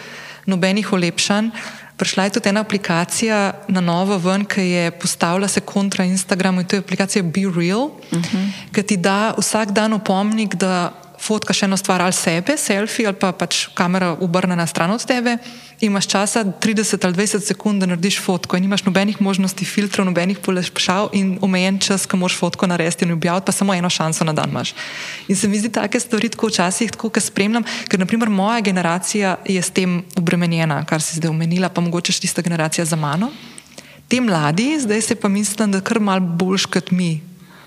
[0.46, 1.50] nobenih olepšanj.
[1.96, 6.66] Prišla je tudi ena aplikacija na novo ven, ki je postavila se kontra Instagramu in
[6.68, 8.46] to je aplikacija Be Real, uh -huh.
[8.72, 13.32] ki ti da vsak dan opomnik, da fotkaš eno stvar ali sebe, selfie ali pa
[13.32, 15.38] pač kamera obrnjena stran od tebe
[15.80, 20.38] imaš časa 30 ali 20 sekund, da narediš fotko in imaš nobenih možnosti filtrov, nobenih
[20.38, 24.32] polepšav in omejen čas, ko moraš fotko narediti in objaviti, pa samo eno šanso na
[24.32, 24.74] dan imaš.
[25.28, 29.36] In se mi zdi take stvari tako včasih, tako kar spremljam, ker naprimer moja generacija
[29.44, 33.30] je s tem obremenjena, kar si zdaj omenila, pa mogoče še tista generacija za mano.
[34.08, 37.20] Te mladi, zdaj se pa mislim, da kar mal boljš kot mi,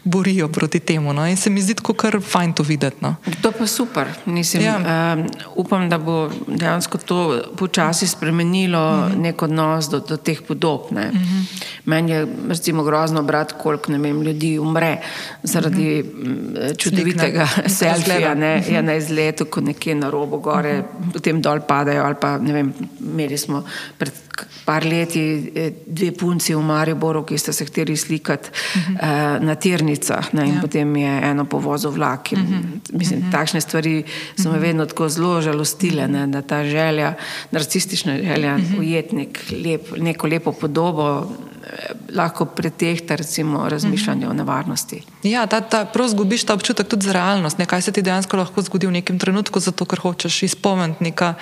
[0.10, 1.14] borijo proti temu.
[1.14, 1.28] No?
[1.28, 2.98] In se mi zdi tako kar fajn to videti.
[3.02, 3.16] No?
[3.42, 4.08] To pa super.
[4.26, 4.78] Mislim, ja.
[4.78, 9.12] uh, upam, da bo dejansko to počasi spremenilo mhm.
[9.12, 9.22] -huh.
[9.22, 10.82] nek odnos do, do teh podob.
[10.92, 11.08] Uh mhm.
[11.08, 11.64] -huh.
[11.86, 14.98] Meni je recimo grozno brati, koliko vem, ljudi umre
[15.44, 16.26] zaradi mhm.
[16.26, 16.78] -huh.
[16.78, 18.74] čudovitega selfija, ne, -huh.
[18.74, 21.14] ja, na izletu, ko nekje na robu gore, uh -huh.
[21.14, 22.04] potem dol padajo.
[22.04, 23.64] Ali pa ne vem, imeli smo
[23.98, 24.29] pred
[24.66, 25.52] par leti
[25.88, 29.38] dve punci v Mariboru, ki sta se hteli slikati uh -huh.
[29.40, 30.62] uh, na tirnicah ne, in ja.
[30.62, 32.32] potem je eno povozil vlak.
[32.32, 32.98] In, uh -huh.
[32.98, 33.32] Mislim, uh -huh.
[33.32, 34.04] takšne stvari
[34.36, 34.62] so me -huh.
[34.62, 37.14] vedno tako zelo žalostile, ne, da ta želja,
[37.52, 38.80] narcistična želja, uh -huh.
[38.80, 41.28] ujetnik, lep, neko lepo podobo.
[41.70, 44.36] Eh, lahko pretehta recimo, razmišljanje uh -huh.
[44.36, 45.02] o nevarnosti.
[45.24, 48.38] Ja, ta, ta, prav zgubiš ta občutek tudi za realnost, ne, kaj se ti dejansko
[48.38, 51.34] lahko zgodi v nekem trenutku, zato ker hočeš izpolniti nekaj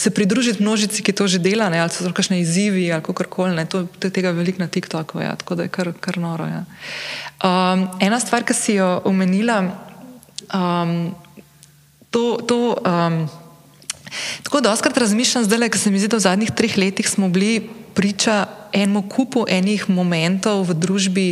[0.00, 3.24] se pridružiti množici, ki to že dela, ne, ali so to kakšne izzivi ali kako
[3.28, 3.66] koli.
[3.68, 6.48] To, je tega veliko na TikToku, ja, tako da je kar, kar noro.
[6.48, 6.64] Ja.
[7.44, 9.60] Um, ena stvar, ki si jo omenila,
[10.56, 11.12] um,
[12.10, 12.40] to.
[12.48, 13.28] to um,
[14.42, 17.28] Tako da oskrat razmišljam zdaj, ker se mi zdi, da v zadnjih treh letih smo
[17.30, 21.26] bili priča enemu kupu enih momentov v družbi,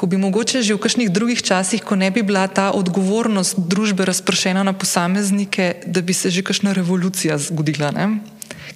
[0.00, 4.08] ko bi mogoče že v kakšnih drugih časih, ko ne bi bila ta odgovornost družbe
[4.08, 7.92] razpršena na posameznike, da bi se že kakšna revolucija zgodila.
[7.92, 8.24] Ne?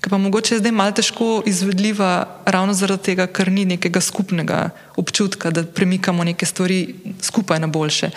[0.04, 4.68] Ker pa mogoče je zdaj malo težko izvedljiva ravno zaradi tega, ker ni nekega skupnega
[5.00, 6.92] občutka, da premikamo neke stvari
[7.24, 8.12] skupaj na boljše.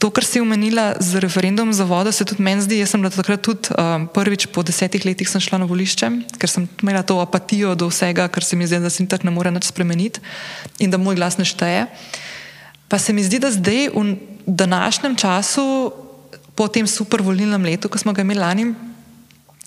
[0.00, 2.80] To, kar si omenila z referendumom za vodo, se tudi meni zdi.
[2.80, 6.08] Jaz sem takrat tudi um, prvič po desetih letih šla na volišče,
[6.40, 9.36] ker sem imela to apatijo do vsega, kar se mi zdi, da se tako ne
[9.36, 10.24] more nič spremeniti
[10.80, 11.84] in da moj glas ne šteje.
[12.88, 14.16] Pa se mi zdi, da zdaj v
[14.48, 15.92] današnjem času,
[16.56, 18.64] po tem super volilnem letu, ko smo ga imeli lani,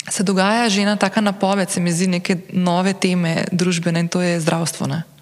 [0.10, 4.22] se dogaja že ena taka napoved, se mi zdi neke nove teme družbene in to
[4.22, 5.13] je zdravstvo.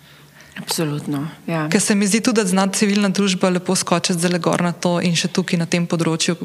[0.61, 1.27] Absolutno.
[1.47, 1.67] Ja.
[1.69, 4.99] Ker se mi zdi tudi, da zna civilna družba lepo skočiti zelo gor na to
[5.01, 6.37] in še tukaj na tem področju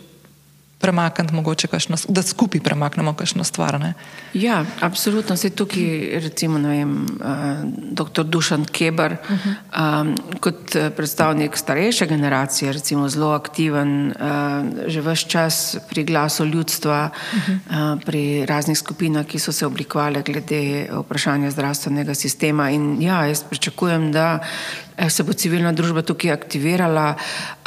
[0.78, 3.80] premakniti, mogoče kašno, da skupaj premaknemo kakšno stvar.
[3.80, 3.94] Ne?
[4.34, 5.36] Ja, absolutno.
[5.36, 8.24] Se tukaj, recimo, vem, uh, dr.
[8.24, 10.00] Dušan Keber, uh -huh.
[10.00, 16.44] um, kot eh, predstavnik starejše generacije, recimo zelo aktiven, uh, že vse čas pri glasu
[16.44, 17.94] ljudstva, uh -huh.
[17.94, 22.70] uh, pri raznih skupinah, ki so se oblikovali glede vprašanja zdravstvenega sistema.
[22.70, 27.14] In ja, jaz pričakujem, da Eh, se bo civilna družba tukaj aktivirala.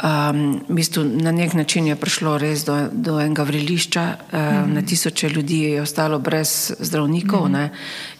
[0.00, 4.42] Um, v bistvu na nek način je prišlo res do, do enega vrelišča, um, mm
[4.42, 4.74] -hmm.
[4.74, 7.68] na tisoče ljudi je ostalo brez zdravnikov mm -hmm.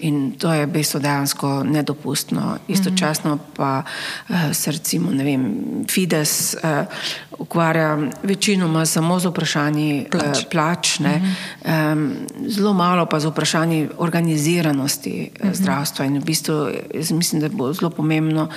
[0.01, 2.59] in to je v bistvu dejansko nedopustno.
[2.69, 3.83] Istočasno pa
[4.29, 5.55] uh, se recimo, ne vem,
[5.91, 6.87] Fides uh,
[7.39, 11.93] ukvarja večinoma samo z vprašanji plač, uh, plač mm -hmm.
[11.93, 15.55] um, zelo malo pa z vprašanji organiziranosti mm -hmm.
[15.55, 16.69] zdravstva in v bistvu
[17.11, 18.49] mislim, da bo zelo pomembno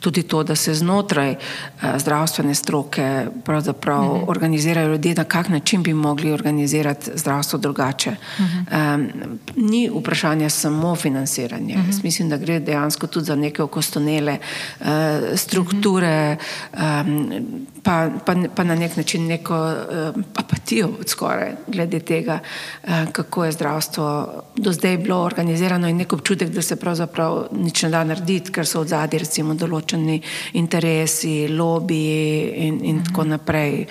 [0.00, 4.24] tudi to, da se znotraj uh, zdravstvene stroke pravzaprav uh mhm.
[4.24, 4.30] -huh.
[4.30, 8.10] organizirajo ljudje, na kak način bi mogli organizirati zdravstvo drugače.
[8.10, 8.94] Uh -huh.
[8.94, 9.08] um,
[9.56, 11.74] ni vprašanje samo financiranje.
[11.74, 11.90] Uh mhm.
[11.90, 12.04] -huh.
[12.04, 14.38] Mislim, da gre dejansko tudi za neke okostonele
[14.80, 14.86] uh,
[15.34, 16.36] strukture,
[16.72, 17.00] uh -huh.
[17.00, 22.38] um, pa, pa pa, na nek način neko uh, apatijo skoraj glede tega,
[22.82, 27.82] uh, kako je zdravstvo do zdaj bilo organizirano in nek občutek, da se pravzaprav nič
[27.82, 29.54] ne da narediti, ker so od zadnji recimo
[29.90, 30.20] določeni
[30.54, 33.86] interesi, lobiji in, in tako naprej.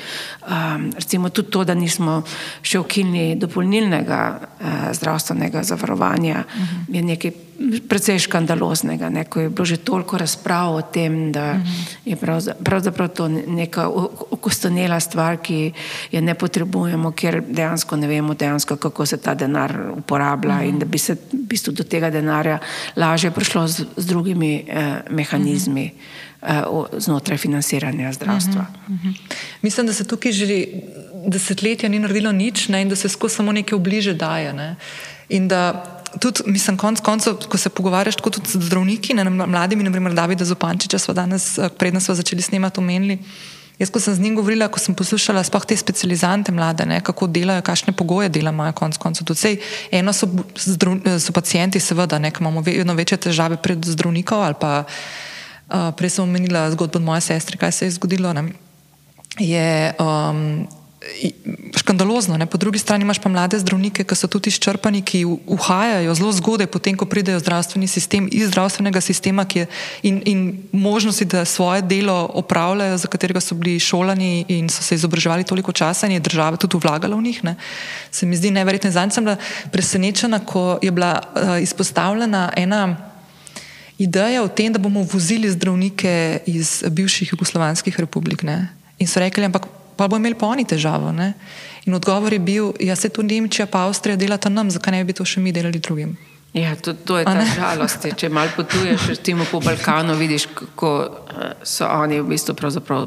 [0.47, 2.23] Um, recimo tudi to, da nismo
[2.61, 6.95] še ukinili dopolnilnega uh, zdravstvenega zavarovanja, uh -huh.
[6.95, 7.31] je nekaj
[7.87, 11.59] precej škandaloznega, ne, ko je bilo že toliko razprav o tem, da
[12.05, 12.15] je
[12.63, 13.89] pravzaprav to neka
[14.31, 15.73] okostanela stvar, ki
[16.11, 20.85] je ne potrebujemo, ker dejansko ne vemo dejansko, kako se ta denar uporablja in da
[20.85, 21.15] bi se
[21.49, 22.59] bistvu do tega denarja
[22.95, 26.63] lažje prišlo z, z drugimi eh, mehanizmi eh,
[26.97, 28.65] znotraj financiranja zdravstva.
[29.61, 30.65] Mislim, da se tukaj že
[31.27, 34.53] desetletja ni naredilo nič ne, in da se skozi samo nekaj obliže daje.
[34.53, 34.75] Ne.
[35.29, 35.85] In da
[36.19, 40.45] tudi, mislim, konc koncev, ko se pogovarjaš tako tudi z zdravniki, ne, mladimi, naprimer Davida
[40.45, 43.19] Zopančiča, smo danes, eh, predno smo začeli snemati, omenili.
[43.80, 47.30] Jaz, ko sem z njim govorila, ko sem poslušala sploh te specializante mlade, ne, kako
[47.32, 49.27] delajo, kakšne pogoje dela imajo konc koncev.
[49.30, 49.59] Tudi sej,
[49.91, 50.27] eno so,
[51.19, 56.23] so pacijenti, seveda, ne, imamo vedno večje težave pred zdravnikom ali pa uh, prej sem
[56.23, 58.34] omenila zgodbo od moje sestre, kaj se je zgodilo.
[58.34, 58.49] Ne,
[59.39, 60.67] je, um,
[61.75, 62.37] škandalozno.
[62.37, 62.45] Ne?
[62.45, 66.67] Po drugi strani imaš pa mlade zdravnike, ki so tudi izčrpani, ki uhajajo zelo zgodaj,
[66.67, 69.65] potem ko pridejo v zdravstveni sistem, iz zdravstvenega sistema je,
[70.03, 70.39] in, in
[70.71, 75.71] možnosti, da svoje delo opravljajo, za katerega so bili šolani in so se izobraževali toliko
[75.71, 77.43] časa in je država tudi vlagala v njih.
[77.43, 77.55] Ne?
[78.11, 78.91] Se mi zdi neverjetno.
[78.91, 79.37] Zdaj sem bila
[79.71, 82.97] presenečena, ko je bila uh, izpostavljena ena.
[83.99, 88.43] Ideja o tem, da bomo vozili zdravnike iz bivših jugoslovanskih republik.
[88.43, 88.67] Ne?
[88.99, 91.11] In so rekli, ampak pa bo imel pa oni težavo.
[91.11, 91.33] Ne?
[91.85, 95.15] In odgovor je bil, ja se tu Nemčija pa Avstrija delata nam, zakaj ne bi
[95.15, 96.15] to še mi delali drugim.
[96.53, 98.07] Ja, to, to je ta žalost.
[98.17, 99.19] Če malo potuješ
[99.51, 100.93] po Balkanu, vidiš, kako
[101.61, 102.55] so oni v bistvu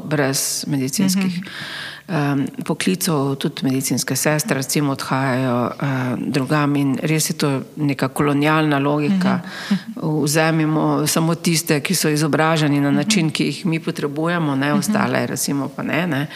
[0.07, 1.41] brez medicinskih.
[1.41, 7.51] Mm -hmm um, poklicov, tudi medicinske sestre, recimo, odhajajo uh, drugam in res je to
[7.75, 9.39] neka kolonialna logika.
[9.71, 9.77] Mhm.
[10.23, 15.69] Vzemimo samo tiste, ki so izobraženi na način, ki jih mi potrebujemo, ne ostale, recimo
[15.69, 16.07] pa ne.
[16.07, 16.27] ne.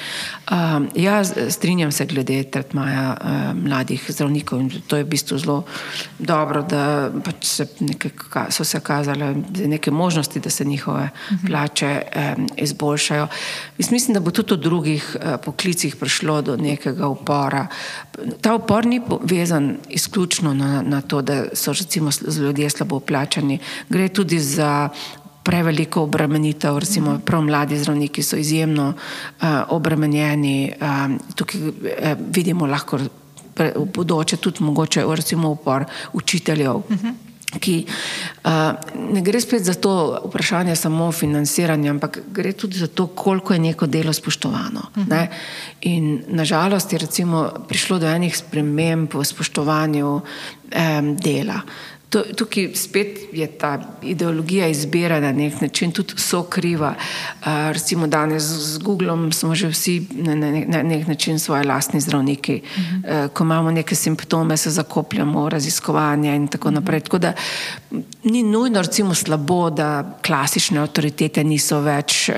[0.51, 5.63] Um, ja, strinjam se glede tretmaja uh, mladih zdravnikov in to je v bistvu zelo
[6.19, 8.09] dobro, da pač se neke,
[8.49, 11.09] so se kazale neke možnosti, da se njihove
[11.47, 12.01] plače
[12.37, 13.27] um, izboljšajo.
[13.77, 15.56] Jaz mislim, da bo tudi v drugih uh, poklicih
[15.99, 17.67] prišlo do nekega upora.
[18.41, 23.59] Ta upor ni vezan izključno na, na to, da so recimo ljudje slabo plačani.
[23.89, 24.89] Gre tudi za
[25.43, 30.73] preveliko obremenitev, recimo prav mladi zdravniki so izjemno uh, obremenjeni.
[30.81, 31.73] Um, tukaj uh,
[32.31, 32.99] vidimo lahko
[33.57, 36.75] v bodoče tudi mogoče recimo upor učiteljev.
[36.75, 38.51] Uh -huh ki uh,
[39.13, 43.59] ne gre spet za to vprašanje samo financiranja, ampak gre tudi za to, koliko je
[43.59, 44.81] neko delo spoštovano.
[44.95, 45.09] Uh -huh.
[45.09, 45.29] ne?
[45.81, 51.61] In nažalost je recimo prišlo do enih sprememb v spoštovanju um, dela.
[52.09, 56.93] To, tukaj spet je ta ideologija izbira na nek način tudi so kriva.
[57.41, 62.01] Uh, recimo danes z Googlom smo že vsi na, na, na nek način svoje lastni
[62.01, 62.61] zdravniki.
[62.63, 63.25] Uh -huh.
[63.25, 66.99] uh, ko imamo neke simptome, se zakopljamo v raziskovanje in tako naprej.
[66.99, 67.33] Tako da
[68.23, 72.29] ni nujno recimo slabo, da klasične avtoritete niso več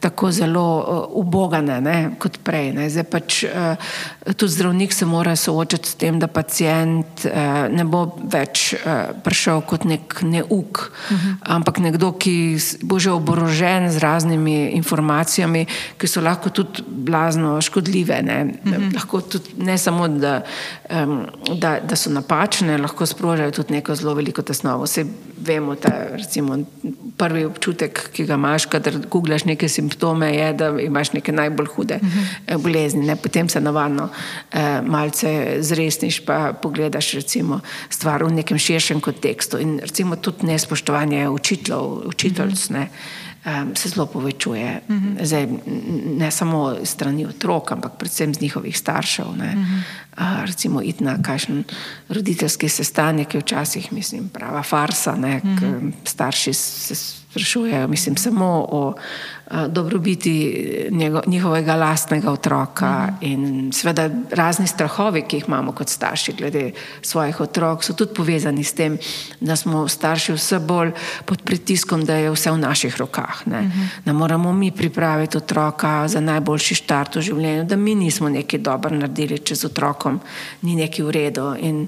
[0.00, 2.72] tako zelo ubogane ne, kot prej.
[2.72, 2.90] Ne.
[2.90, 3.44] Zdaj pač
[4.36, 7.24] tudi zdravnik se mora soočati s tem, da pacijent
[7.70, 8.74] ne bo več
[9.24, 11.34] prišel kot nek neuk, uh -huh.
[11.42, 15.66] ampak nekdo, ki bo že oborožen z raznimi informacijami,
[15.98, 18.22] ki so lahko tudi blazno škodljive.
[18.22, 18.94] Ne, uh -huh.
[18.94, 20.42] lahko tudi, ne samo, da,
[20.90, 21.26] um,
[21.58, 24.84] da, da so napačne, lahko sprožajo tudi neko zelo veliko tesnovo.
[24.84, 25.04] Vse
[25.46, 26.58] vemo, da recimo,
[27.16, 31.98] prvi občutek, ki ga imaš, kadar googlaš neke simptome, je, da imaš neke najbolj hude
[32.02, 32.62] uh -huh.
[32.62, 33.06] bolezni.
[33.06, 33.16] Ne.
[33.16, 39.58] Potem se navadno uh, malce zresniš, pa pogledaš recimo, stvar v nekem širšem kontekstu.
[39.58, 42.88] In recimo tudi nespoštovanje učiteljev, učiteljc, ne,
[43.44, 44.80] um, se zelo povečuje.
[44.88, 45.24] Uh -huh.
[45.24, 45.46] Zdaj,
[46.18, 49.26] ne samo strani otrok, ampak predvsem z njihovih staršev.
[49.38, 49.54] Ne.
[49.56, 49.82] Uh -huh.
[50.18, 51.64] Uh, recimo, iti na kakšen
[52.08, 55.92] roditeljski sestanek je včasih, mislim, prava farsa, ne, uh -huh.
[56.04, 56.94] starši se
[57.30, 58.94] sprašujejo, mislim, samo o
[59.68, 63.16] dobrobiti njego, njihovega lastnega otroka mm.
[63.20, 66.70] in seveda razni strahovi, ki jih imamo kot starši glede
[67.02, 68.98] svojih otrok, so tudi povezani s tem,
[69.40, 70.92] da smo starši vse bolj
[71.24, 73.46] pod pritiskom, da je vse v naših rokah.
[73.46, 73.60] Ne?
[73.60, 74.04] Mm -hmm.
[74.04, 78.96] Da moramo mi pripraviti otroka za najboljši štart v življenju, da mi nismo nekaj dobro
[78.96, 80.20] naredili, če z otrokom
[80.62, 81.54] ni nekaj v redu.
[81.60, 81.86] In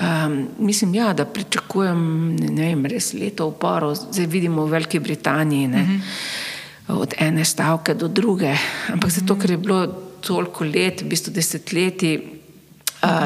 [0.00, 5.68] um, mislim, ja, da pričakujem, ne vem, res leto uporov, zdaj vidimo v Veliki Britaniji.
[5.68, 5.82] Ne?
[5.82, 6.55] Mm -hmm.
[6.88, 8.54] Od ene stavke do druge.
[8.92, 9.86] Ampak zato, ker je bilo
[10.20, 12.35] toliko let, v bistvu desetletij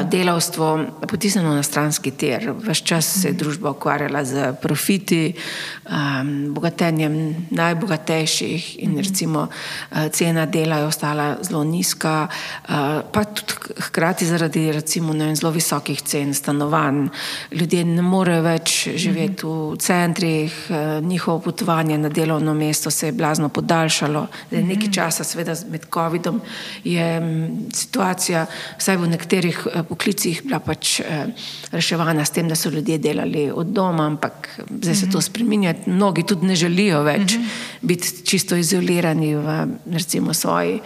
[0.03, 2.53] delavstvo potisnjeno na stranski tir.
[2.57, 5.33] Ves čas se je družba ukvarjala z profiti,
[5.85, 9.47] um, bogatenjem najbogatejših in recimo
[10.11, 12.69] cena dela je ostala zelo nizka, uh,
[13.11, 17.07] pa tudi hkrati zaradi recimo vem, zelo visokih cen stanovanj.
[17.51, 20.53] Ljudje ne morejo več živeti v centrih,
[21.01, 24.27] njihovo potovanje na delovno mesto se je blazno podaljšalo.
[24.51, 26.41] Nekaj časa, seveda med COVID-om,
[26.83, 27.21] je
[27.73, 28.45] situacija,
[28.77, 31.31] vsaj v nekaterih Eh, poklicih bila pač eh,
[31.71, 35.27] reševana s tem, da so ljudje delali od doma, ampak zdaj se to mhm.
[35.29, 35.75] spremenja.
[35.85, 37.45] Mnogi tudi ne želijo več mhm.
[37.81, 39.57] biti čisto izolirani v
[39.91, 40.79] recimo, svoji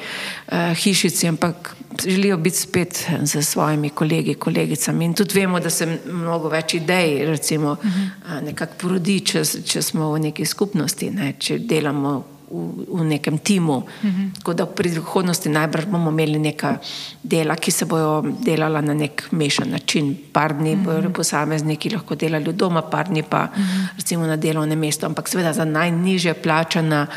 [0.76, 5.06] hišici, ampak želijo biti spet z svojimi kolegi, kolegicami.
[5.06, 10.12] In tudi vemo, da se mnogo več idej recimo, uh, nekako porodi, če, če smo
[10.14, 13.78] v neki skupnosti, ne, če delamo v, v nekem timu.
[13.78, 14.34] Uh -huh.
[14.38, 16.78] Tako da v prihodnosti najbrž bomo imeli neka
[17.24, 20.18] dela, ki se bodo delala na nek mešan način.
[20.32, 20.84] Par dni uh -huh.
[20.84, 23.88] bodo posamezniki lahko delali doma, par dni pa uh -huh.
[23.98, 25.06] recimo na delovnem mestu.
[25.06, 27.08] Ampak seveda za najniže plačana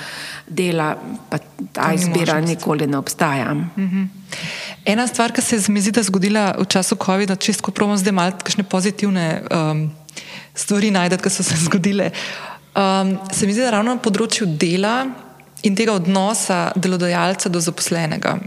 [0.49, 0.97] dela
[1.30, 1.39] pa
[1.72, 3.53] ta izbira nikoli ne obstaja.
[3.53, 4.07] Uh -huh.
[4.84, 8.12] Ena stvar, ki se je mi zdi, da zgodila v času COVID-a, če skopromo zdaj
[8.12, 9.91] malo kakšne pozitivne um,
[10.55, 12.11] stvari najdete, ki so se zgodile.
[12.78, 15.28] Um, se mi zdi, da ravno na področju dela
[15.63, 18.39] in tega odnosa delodajalca do zaposlenega.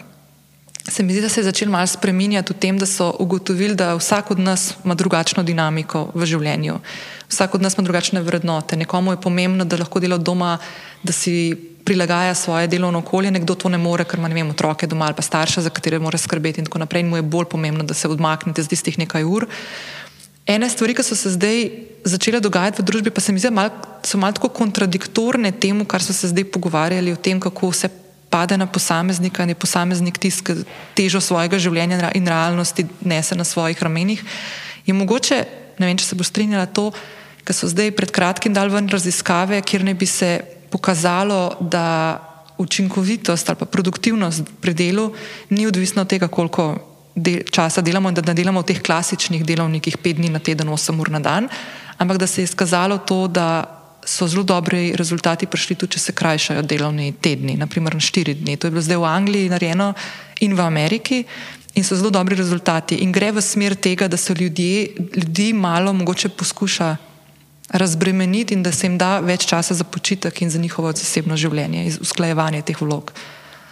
[0.90, 3.94] Se mi zdi, da se je začel malo spreminjati v tem, da so ugotovili, da
[3.96, 6.80] vsak od nas ima drugačno dinamiko v življenju,
[7.30, 8.78] vsak od nas ima drugačne vrednote.
[8.78, 10.58] Nekomu je pomembno, da lahko dela doma,
[11.04, 11.54] da si
[11.86, 15.22] prilagaja svoje delovno okolje, nekdo to ne more, ker ima vem, otroke doma ali pa
[15.22, 17.06] starša, za katere mora skrbeti in tako naprej.
[17.06, 19.48] In mu je bolj pomembno, da se odmaknete z tistih nekaj ur.
[20.52, 21.70] Ene stvari, ki so se zdaj
[22.04, 23.70] začele dogajati v družbi, pa se mi zdi, da
[24.04, 27.88] so malo tako kontradiktorne temu, kar so se zdaj pogovarjali o tem, kako vse
[28.32, 30.66] pade na posameznika in je posameznik tisti, ki
[30.98, 34.24] težo svojega življenja in realnosti nese na svojih ramenih.
[34.88, 35.40] Je mogoče,
[35.80, 36.90] ne vem, če se bo strinjala to,
[37.48, 40.40] ker so zdaj pred kratkim dal ven raziskave, kjer ne bi se
[40.72, 42.20] pokazalo, da
[42.62, 45.12] učinkovitost ali pa produktivnost pri delu
[45.50, 49.46] ni odvisna od tega, koliko del, časa delamo in da ne delamo v teh klasičnih
[49.46, 51.50] delovnikih pet dni na teden, osem ur na dan,
[51.98, 56.12] ampak da se je izkazalo to, da so zelo dobri rezultati prišli tudi, če se
[56.18, 58.58] krajšajo delovni tedni, naprimer na štiri dni.
[58.58, 59.94] To je bilo zdaj v Angliji narejeno
[60.42, 61.24] in v Ameriki.
[61.76, 65.94] In so zelo dobri rezultati, in gre v smer tega, da se ljudje, ljudi malo
[65.94, 66.98] mogoče poskuša
[67.72, 71.86] razbremeniti, in da se jim da več časa za počitek in za njihovo zasebno življenje,
[72.02, 73.14] usklajevanje teh vlog.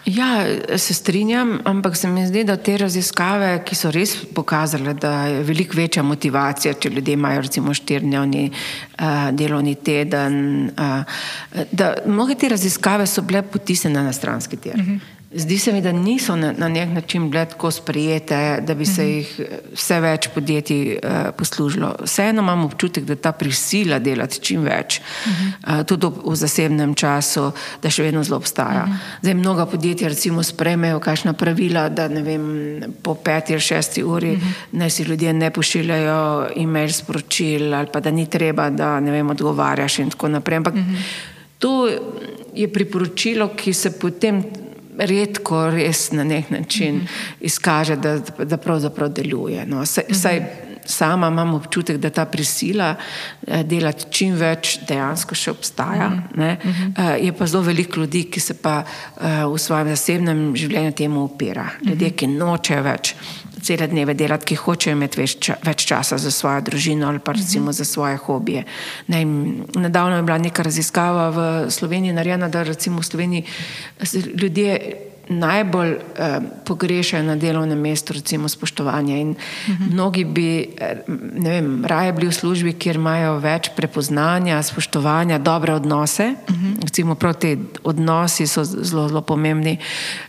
[0.05, 0.45] Ja,
[0.77, 5.43] se strinjam, ampak se mi zdi, da te raziskave, ki so res pokazale, da je
[5.43, 12.49] veliko večja motivacija, če ljudje imajo recimo štirdnevni uh, delovni teden, uh, da mnoge te
[12.49, 14.75] raziskave so bile potisnjene na stranski tir.
[14.75, 14.95] Uh mhm.
[14.95, 15.18] -huh.
[15.31, 19.01] Zdi se mi, da niso na, na nek način bile tako sprijete, da bi se
[19.01, 19.11] mhm.
[19.11, 19.41] jih
[19.73, 21.91] vse več podjetij uh, poslužilo.
[22.03, 27.51] Vseeno imam občutek, da ta prisila delati čim več, uh, tudi v zasebnem času,
[27.81, 28.87] da še vedno zelo obstaja.
[28.87, 28.95] Mhm.
[29.21, 32.47] Zdaj, mnoga podjetja recimo sprejmejo kakšna pravila, da vem,
[33.03, 34.31] po peti ali šesti uri
[34.71, 39.29] naj si ljudje ne pošiljajo e-mail sporočil ali pa da ni treba, da ne vem,
[39.29, 40.57] odgovarjaš in tako naprej.
[40.57, 40.81] Ampak
[41.59, 41.85] to
[42.55, 44.41] je priporočilo, ki se potem
[44.99, 47.45] redko res na nek način mm -hmm.
[47.45, 49.65] izkaže, da, da pravzaprav deluje.
[49.65, 49.85] No.
[49.85, 50.21] Saj, mm -hmm.
[50.21, 52.95] saj sama imam občutek, da ta prisila
[53.47, 56.09] eh, delati čim več dejansko še obstaja.
[56.09, 57.15] Mm -hmm.
[57.21, 61.69] Je pa zelo veliko ljudi, ki se pa eh, v svojem zasebnem življenju temu upira.
[61.85, 63.15] Ljudje, ki nočejo več
[63.63, 67.73] cele dneve delati, ki hočejo imeti več, več časa za svojo družino ali pa recimo
[67.73, 68.63] za svoje hobije.
[69.07, 69.25] Ne,
[69.75, 73.45] nedavno je bila neka raziskava v Sloveniji narejena, da recimo v Sloveniji
[74.35, 79.21] ljudje najbolj eh, pogrešajo na delovnem mestu, recimo spoštovanje.
[79.21, 79.35] In uh
[79.67, 79.91] -huh.
[79.91, 81.01] mnogi bi, eh,
[81.33, 86.35] ne vem, raje bili v službi, kjer imajo več prepoznanja, spoštovanja, dobre odnose.
[86.49, 86.81] Uh -huh.
[86.81, 89.77] Recimo prav te odnosi so zelo, zelo pomembni,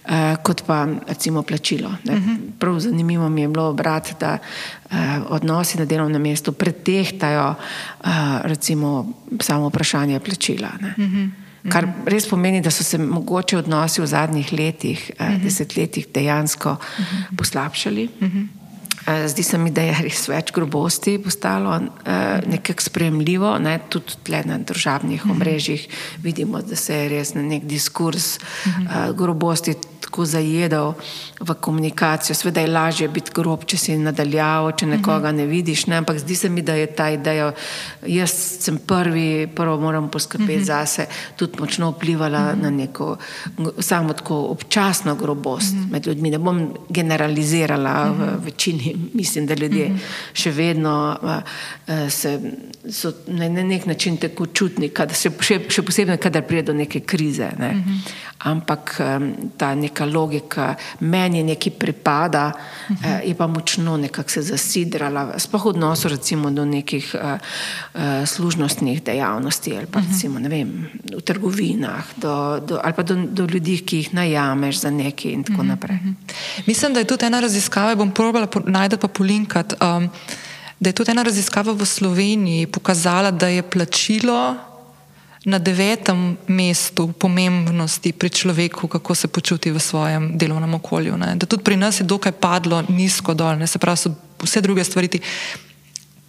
[0.05, 1.89] eh, kot pa recimo plačilo.
[1.89, 2.37] Uh -huh.
[2.59, 4.39] Prav zanimivo mi je bilo brati, da
[4.91, 4.97] eh,
[5.29, 7.55] odnosi na delovnem mestu pretehtajo
[8.05, 8.09] eh,
[8.43, 10.69] recimo samo vprašanje plačila.
[10.81, 10.95] Ne.
[10.99, 11.31] Uh -huh.
[11.69, 15.35] Kar res pomeni, da so se mogoče odnosi v zadnjih letih, uh eh, -huh.
[15.35, 15.43] Mhm.
[15.45, 17.17] desetletjih dejansko uh mhm.
[17.17, 17.37] -huh.
[17.37, 18.09] poslabšali.
[18.21, 18.39] Uh mhm.
[18.39, 18.60] -huh.
[19.27, 21.85] Zdi se mi, da je res več grobosti postalo uh,
[22.47, 23.79] nekako spremljivo, ne?
[23.89, 25.87] tudi tle na državnih omrežjih
[26.23, 30.95] vidimo, da se je res nek diskurs uh, grobosti tako zajedal
[31.41, 32.35] v komunikacijo.
[32.35, 36.01] Sveda je lažje biti grob, če si nadaljavo, če nekoga ne vidiš, ne?
[36.01, 37.53] ampak zdi se mi, da je ta ideja,
[38.07, 38.35] jaz
[38.65, 40.67] sem prvi, prvo moram poskrbeti uh -huh.
[40.67, 42.63] zase, tudi močno vplivala uh -huh.
[42.63, 43.17] na neko
[43.79, 45.93] samo tako občasno grobost uh -huh.
[45.93, 46.31] med ljudmi.
[46.31, 48.37] Ne bom generalizirala, uh -huh.
[48.41, 49.99] v večini mislim, da ljudje uh -huh.
[50.33, 52.41] še vedno uh, se,
[52.91, 57.01] so na nek način tako čutni, kad, še, še, še posebej, kadar pride do neke
[57.01, 57.51] krize.
[57.59, 57.71] Ne?
[57.71, 58.13] Uh -huh.
[58.39, 63.21] Ampak um, ta neka logika, meni nekaj pripada, uh -huh.
[63.21, 67.39] uh, je pa močno nekako se zasidrala, sploh v odnosu recimo do nekih uh,
[67.95, 70.13] uh, služnostnih dejavnosti ali pa uh -huh.
[70.13, 74.91] recimo vem, v trgovinah do, do, ali pa do, do ljudi, ki jih najameš za
[74.91, 75.69] nekaj in tako uh -huh.
[75.69, 75.99] naprej.
[76.05, 76.15] -huh.
[76.67, 78.47] Mislim, da je tudi ena raziskava, bom probala
[78.81, 80.09] najti pa polinkat, um,
[80.81, 84.57] da je tudi ena raziskava v Sloveniji pokazala, da je plačilo
[85.45, 91.17] na devetem mestu pomembnosti pri človeku, kako se počuti v svojem delovnem okolju.
[91.17, 91.37] Ne?
[91.37, 93.67] Da tudi pri nas je dokaj padlo nizko dol, ne?
[93.67, 94.13] se pravi, so
[94.43, 95.09] vse druge stvari.
[95.09, 95.21] Ti,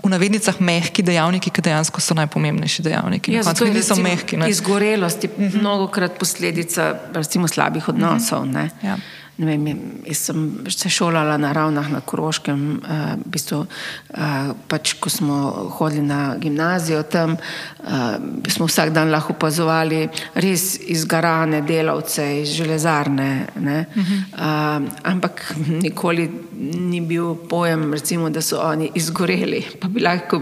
[0.02, 3.36] V navednicah mehki dejavniki, ki dejansko so najpomembnejši dejavniki.
[3.36, 4.40] Ja, zato je mehki.
[4.50, 5.60] Izgorelost je uh -huh.
[5.60, 8.42] mnogo krat posledica recimo, slabih odnosov.
[8.42, 8.70] Uh -huh.
[8.82, 8.98] ja.
[9.42, 9.68] Vem,
[10.06, 15.38] jaz sem se šolala na ravnah na Koroškem, uh, v bistvu, uh, pač, ko smo
[15.80, 20.04] hodili na gimnazijo tam, uh, smo vsak dan lahko opazovali
[20.36, 23.48] res izgarane delavce iz železarne.
[23.56, 24.20] Uh -huh.
[24.34, 26.30] uh, ampak nikoli
[26.62, 30.42] ni bil pojem, recimo, da so oni izgoreli, pa bi lahko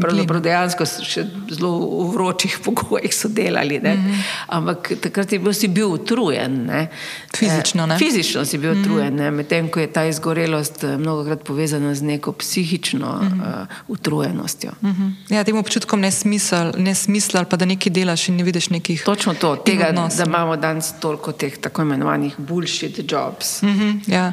[0.00, 1.22] Pravzaprav dejansko še
[1.54, 3.78] zelo v vročih pogojih so delali.
[3.78, 4.22] Mm -hmm.
[4.48, 6.66] Ampak takrat je bil, si bil utrujen.
[6.66, 6.88] Ne?
[7.36, 7.98] Fizično, ne?
[7.98, 8.80] Fizično si bil mm -hmm.
[8.80, 13.62] utrujen, medtem ko je ta izgorelost eh, mnogo krat povezana z neko psihično mm -hmm.
[13.62, 14.70] uh, utrujenostjo.
[14.82, 15.34] Mm -hmm.
[15.34, 18.70] Ja, temu občutkom ne smisel, ne smisel, ali pa da nekaj delaš in ne vidiš
[18.70, 19.02] nekih.
[19.04, 23.62] Točno to, tega, da imamo danes toliko teh tako imenovanih bullshit jobs.
[23.62, 24.32] Mm -hmm, ja.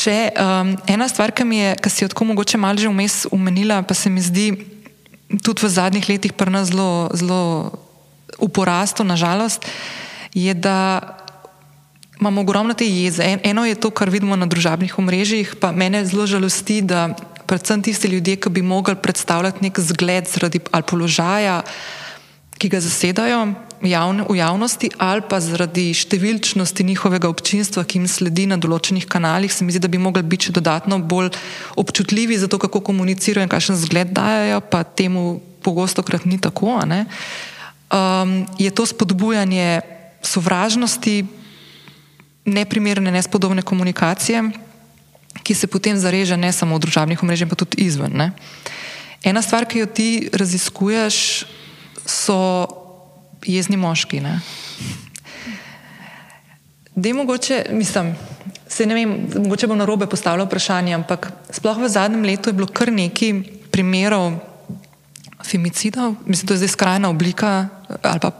[0.00, 3.82] Še um, ena stvar, ki, je, ki si jo tako mogoče malo že vmes umenila,
[3.84, 4.54] pa se mi zdi
[5.44, 7.40] tudi v zadnjih letih pri nas zelo, zelo
[8.40, 9.66] v porastu, nažalost,
[10.32, 11.04] je, da
[12.16, 13.24] imamo ogromno te jeze.
[13.24, 17.12] En, eno je to, kar vidimo na družabnih omrežjih, pa mene zelo žalosti, da
[17.44, 21.60] predvsem tisti ljudje, ki bi mogli predstavljati nek zgled zaradi ali položaja,
[22.56, 28.44] ki ga zasedajo javne, v javnosti, ali pa zaradi številčnosti njihovega občinstva, ki jim sledi
[28.50, 31.32] na določenih kanalih, se mi zdi, da bi mogli biti še dodatno bolj
[31.80, 36.80] občutljivi za to, kako komunicirajo in kakšen zgled dajo, pa temu pogosto krat ni tako.
[36.80, 39.80] Um, je to spodbujanje
[40.22, 41.24] sovražnosti,
[42.44, 44.44] neprimerne, nespodobne komunikacije,
[45.40, 48.12] ki se potem zareže ne samo v družabnih omrežjih, pa tudi izven.
[48.12, 48.32] Ne?
[49.24, 51.46] Ena stvar, ki jo ti raziskuješ,
[52.08, 52.66] so
[53.46, 54.20] jezni moški.
[56.94, 58.14] Da je mogoče, mislim,
[58.68, 62.58] se ne vem, mogoče bom na robe postavljal vprašanje, ampak sploh v zadnjem letu je
[62.58, 64.38] bilo kar nekaj primerov
[65.44, 67.68] femicidov, mislim, to je zdaj skrajna oblika
[68.02, 68.30] ali pa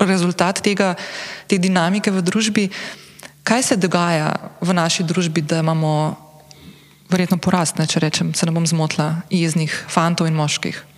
[0.00, 0.94] rezultat tega,
[1.46, 2.68] te dinamike v družbi.
[3.42, 6.16] Kaj se dogaja v naši družbi, da imamo
[7.10, 10.89] verjetno porast, ne, če rečem, se ne bom zmotila, jeznih fantov in moških?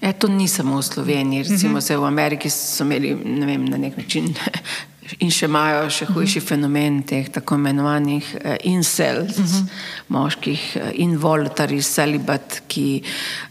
[0.00, 2.00] E, to ni samo v Sloveniji, recimo uh -huh.
[2.00, 4.34] v Ameriki so imeli vem, na nek način
[5.24, 6.48] in še imajo še hujši uh -huh.
[6.48, 9.66] fenomen teh tako imenovanih uh, incels, uh -huh.
[10.08, 13.02] moških uh, involuntary celibat, ki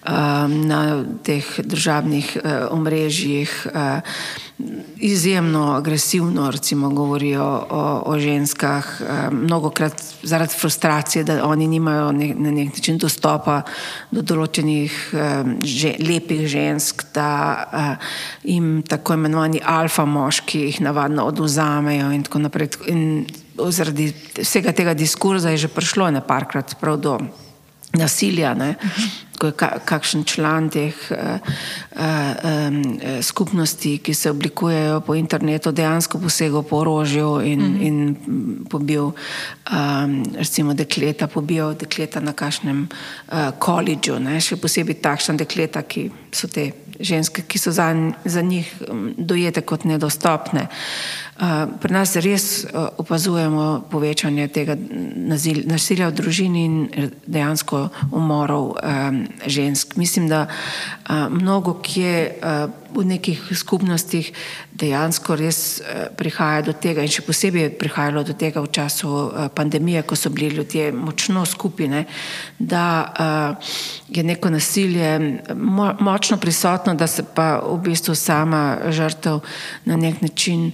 [0.08, 4.00] um, na teh državnih uh, omrežjih uh,
[5.00, 12.12] izjemno agresivno recimo, govorijo o, o ženskah, eh, mnogo krat zaradi frustracije, da oni nimajo
[12.12, 13.62] ne, na nek način dostopa
[14.12, 17.30] do določenih eh, že, lepih žensk, da
[17.74, 18.08] eh,
[18.44, 22.70] jim tako imenovani alfa moški jih navadno oduzamejo in tako naprej.
[22.88, 23.28] In
[23.70, 27.20] zaradi vsega tega diskurza je že prišlo nekajkrat prav do
[27.98, 28.54] nasilja.
[28.54, 28.76] Ne?
[29.40, 29.56] Ko je
[29.88, 31.40] kakšen član teh uh,
[31.96, 37.88] uh, skupnosti, ki se oblikujejo po internetu, dejansko posegel po orožju in, mm -hmm.
[37.88, 39.12] in pobil,
[39.72, 42.88] um, recimo, dekleta, pobil dekleta na kakšnem
[43.32, 48.82] uh, koledžu, še posebej takšna dekleta, ki so te ženske, ki so za, za njih
[49.18, 50.68] dojete kot nedostopne.
[51.40, 54.76] Uh, pri nas res uh, opazujemo povečanje tega
[55.66, 56.76] nasilja v družini in
[57.28, 59.96] dejansko umorov um, žensk.
[59.96, 64.32] Mislim, da uh, mnogo kje uh, v nekih skupnostih
[64.74, 69.10] dejansko res uh, prihaja do tega in še posebej je prihajalo do tega v času
[69.10, 72.06] uh, pandemije, ko so bili ljudje močno skupine,
[72.60, 73.74] da uh,
[74.10, 75.12] je neko nasilje
[75.56, 79.40] mo močno prisotno, da se pa v bistvu sama žrtev
[79.86, 80.72] na nek način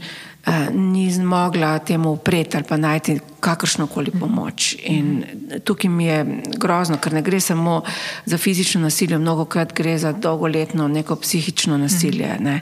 [0.73, 4.75] ni zmogla temu upreti ali pa najti kakršno koli pomoč.
[4.83, 5.23] In
[5.63, 7.83] tukaj mi je grozno, ker ne gre samo
[8.25, 12.37] za fizično nasilje, mnogo krat gre za dolgoletno neko psihično nasilje.
[12.39, 12.61] Ne.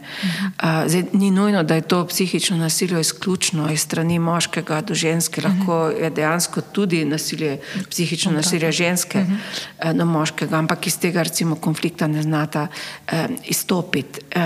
[0.62, 5.88] Zdaj, ni nujno, da je to psihično nasilje izključno iz strani moškega do ženske, lahko
[5.88, 7.60] je dejansko tudi nasilje,
[7.90, 9.26] psihično nasilje ženske
[9.94, 12.68] do moškega, ampak iz tega recimo konflikta ne znata
[13.08, 14.20] eh, izstopiti.
[14.32, 14.42] Eh,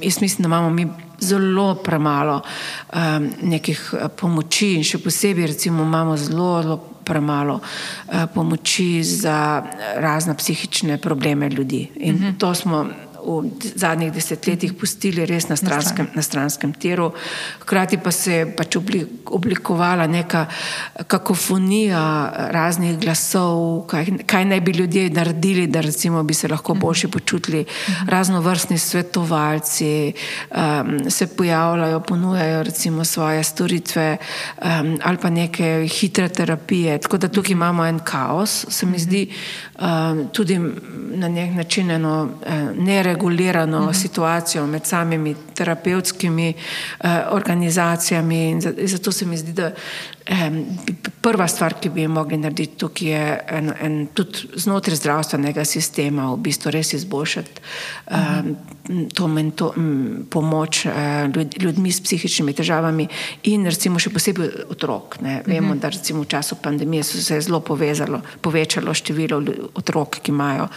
[0.00, 0.86] jaz mislim, da imamo mi
[1.22, 8.26] zelo premalo um, nekih eh, pomoči in še posebej recimo imamo zelo, zelo premalo uh,
[8.34, 9.62] pomoči za
[9.96, 11.88] razne psihične probleme ljudi.
[11.96, 12.28] In uh mhm.
[12.28, 12.38] -huh.
[12.38, 12.86] to smo
[13.22, 17.12] v zadnjih desetletjih pustili res na stranskem, na stranskem tiru.
[17.62, 18.76] Hkrati pa se je pač
[19.26, 20.46] oblikovala neka
[21.06, 22.02] kakofonija
[22.54, 27.64] raznih glasov, kaj, kaj naj bi ljudje naredili, da recimo bi se lahko boljše počutili.
[28.08, 30.12] Raznovrstni svetovalci
[30.50, 36.98] um, se pojavljajo, ponujajo recimo svoje storitve um, ali pa neke hitre terapije.
[36.98, 39.28] Tako da tukaj imamo en kaos, se mi zdi,
[39.78, 40.58] um, tudi
[41.14, 43.90] na nek način eno eh, nerealno regulirano uh mhm.
[43.90, 44.02] -huh.
[44.02, 46.54] situacijo med samimi terapevtskimi
[47.04, 48.50] uh, organizacijami.
[48.50, 49.70] In zato se mi zdi, da
[51.20, 56.28] prva stvar, ki bi jo mogli narediti tukaj, je en, en, tudi znotraj zdravstvenega sistema
[56.32, 57.62] v bistvu res izboljšati
[58.10, 58.56] um,
[59.14, 60.92] to, to um, pomoč uh,
[61.58, 63.06] ljudmi s psihičnimi težavami
[63.50, 65.20] in recimo še posebej otrok.
[65.22, 65.42] Ne.
[65.46, 65.78] Vemo, uh mhm.
[65.78, 65.80] -huh.
[65.80, 69.42] da recimo v času pandemije so se zelo povezalo, povečalo število
[69.74, 70.68] otrok, ki imajo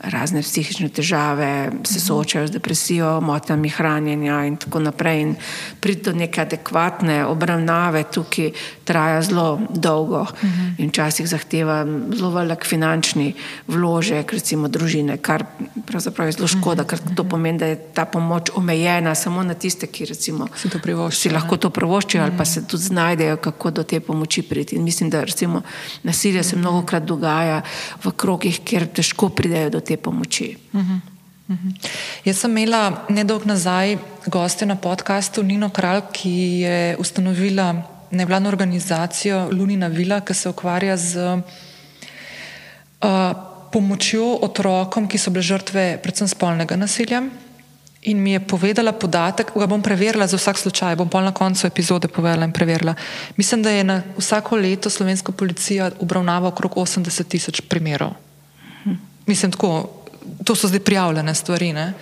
[0.00, 5.20] razne psihične težave, se soočajo z depresijo, motnjami hranjenja in tako naprej.
[5.20, 5.34] In
[5.80, 8.50] priti do neke adekvatne obravnave tukaj
[8.94, 10.74] traja zelo dolgo uh -huh.
[10.78, 13.34] in včasih zahteva zelo velik finančni
[13.66, 15.44] vložek, recimo družine, kar
[15.86, 19.86] pravzaprav je zelo škoda, ker to pomeni, da je ta pomoč omejena samo na tiste,
[19.86, 23.82] ki recimo, si, to si lahko to privoščijo ali pa se tudi znajdejo, kako do
[23.82, 24.76] te pomoči priti.
[24.76, 25.62] In mislim, da recimo
[26.02, 27.62] nasilje se mnogo krat dogaja
[28.04, 30.56] v krogih, kjer težko pridejo do te pomoči.
[30.72, 31.00] Uh -huh.
[31.48, 31.74] Uhum.
[32.24, 36.30] Jaz sem imela nedolgo nazaj goste na podkastu Nino Kralj, ki
[36.64, 41.40] je ustanovila nevladno organizacijo Lunina Vila, ki se ukvarja z uh,
[43.72, 47.22] pomočjo otrokom, ki so bile žrtve predvsem spolnega nasilja.
[48.04, 51.66] In mi je povedala podatek, ga bom preverila za vsak slučaj, bom pa na koncu
[51.66, 52.94] epizode povedala in preverila.
[53.36, 58.12] Mislim, da je na vsako leto slovenska policija obravnava okrog 80 tisoč primerov.
[59.26, 59.88] Mislim, tako
[60.44, 61.72] to so zdaj prijavljene stvari.
[61.72, 61.94] Ne?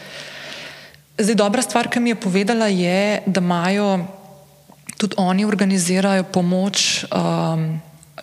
[1.18, 4.06] Zdaj, dobra stvar, ki mi je povedala, je, da imajo
[4.96, 7.80] tudi oni organizirajo pomoč um,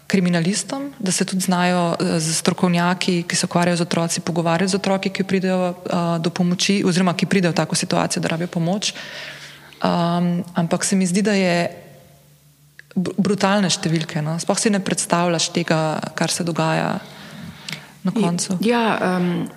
[0.08, 4.76] kriminalistom, da se tudi znajo uh, z strokovnjaki, ki se ukvarjajo z otroci, pogovarjati z
[4.76, 8.94] otroki, ki pridejo uh, do pomoči, oziroma ki pridejo v tako situacijo, da rabijo pomoč.
[9.84, 11.70] Um, ampak se mi zdi, da je
[12.96, 14.22] brutalne številke.
[14.22, 14.36] No?
[14.42, 16.98] Sploh si ne predstavljaš tega, kar se dogaja
[18.10, 18.58] na koncu.
[18.62, 19.48] Ja, um,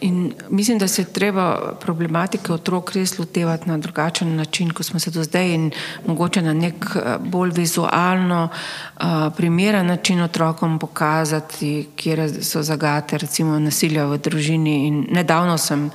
[0.00, 5.10] in mislim, da se treba problematike otrok res lotevati na drugačen način, kot smo se
[5.10, 5.70] do zdaj in
[6.06, 9.04] mogoče na nek eh, bolj vizualno uh,
[9.36, 14.86] primeren način otrokom pokazati, kje so zagate, recimo nasilja v družini.
[14.86, 15.90] In nedavno sem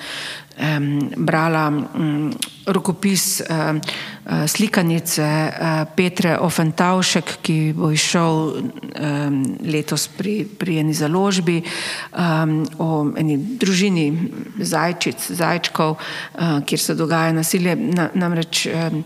[0.58, 2.34] um, brala um,
[2.66, 3.82] rokopis um,
[4.48, 12.90] slikanice uh, Petre Ofentavšek, ki bo išel um, letos pri, pri eni založbi um, o
[13.18, 14.08] eni družini
[14.60, 17.76] zajčic, zajčkov, uh, kjer se dogaja nasilje.
[17.76, 19.04] Na, namreč um,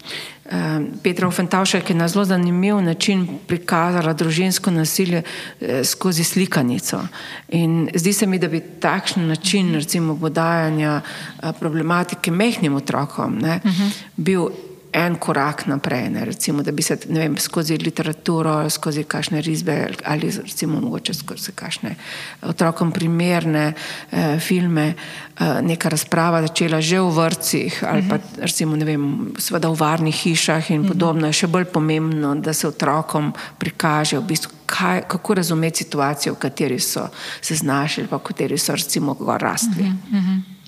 [1.04, 5.22] Petra Fentavšek je na zelo zanimiv način prikazala družinsko nasilje
[5.62, 7.02] eh, skozi slikanico.
[7.50, 13.60] In zdi se mi, da bi takšen način recimo podajanja eh, problematike mehnim otrokom ne,
[13.64, 13.92] uh -huh.
[14.16, 14.48] bil
[14.94, 19.76] en korak naprej, ne, recimo, da bi se vem, skozi literaturo, skozi kakšne risbe
[20.06, 21.96] ali recimo mogoče skozi kakšne
[22.42, 23.74] otrokom primerne
[24.12, 24.94] eh, filme,
[25.40, 29.04] eh, neka razprava začela že v vrcih ali pa recimo, ne vem,
[29.38, 31.28] seveda v varnih hišah in podobno.
[31.28, 36.40] Je še bolj pomembno, da se otrokom prikaže v bistvu, kaj, kako razumeti situacijo, v
[36.40, 37.10] kateri so
[37.42, 39.84] se znašli, pa v kateri so recimo rastli.
[39.84, 40.59] Uh -huh, uh -huh.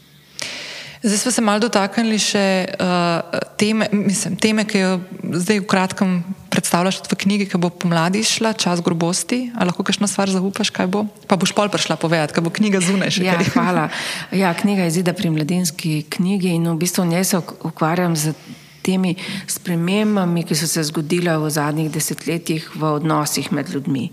[1.04, 2.46] Zdaj smo se malo dotaknili še
[2.78, 4.92] uh, teme, mislim, teme, ki jo
[5.34, 6.12] zdaj v kratkem
[6.54, 9.48] predstavljaš v knjigi, ki bo pomladi šla, čas grobosti.
[9.58, 11.08] Ali lahko kakšno stvar zaupaš, kaj bo?
[11.26, 13.26] Pa boš pol prišla povedati, kaj bo knjiga zunaj še.
[13.26, 13.90] Ja, hvala.
[14.30, 18.36] Ja, knjiga je zida pri mladinski knjigi in v bistvu v njej se ukvarjam z
[18.82, 19.16] temi
[19.48, 24.10] spremembami, ki so se zgodile v zadnjih desetletjih v odnosih med ljudmi.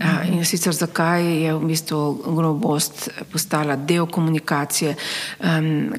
[0.00, 0.32] Mhm.
[0.32, 2.00] In sicer zakaj je v bistvu
[2.36, 4.94] grobost postala del komunikacije,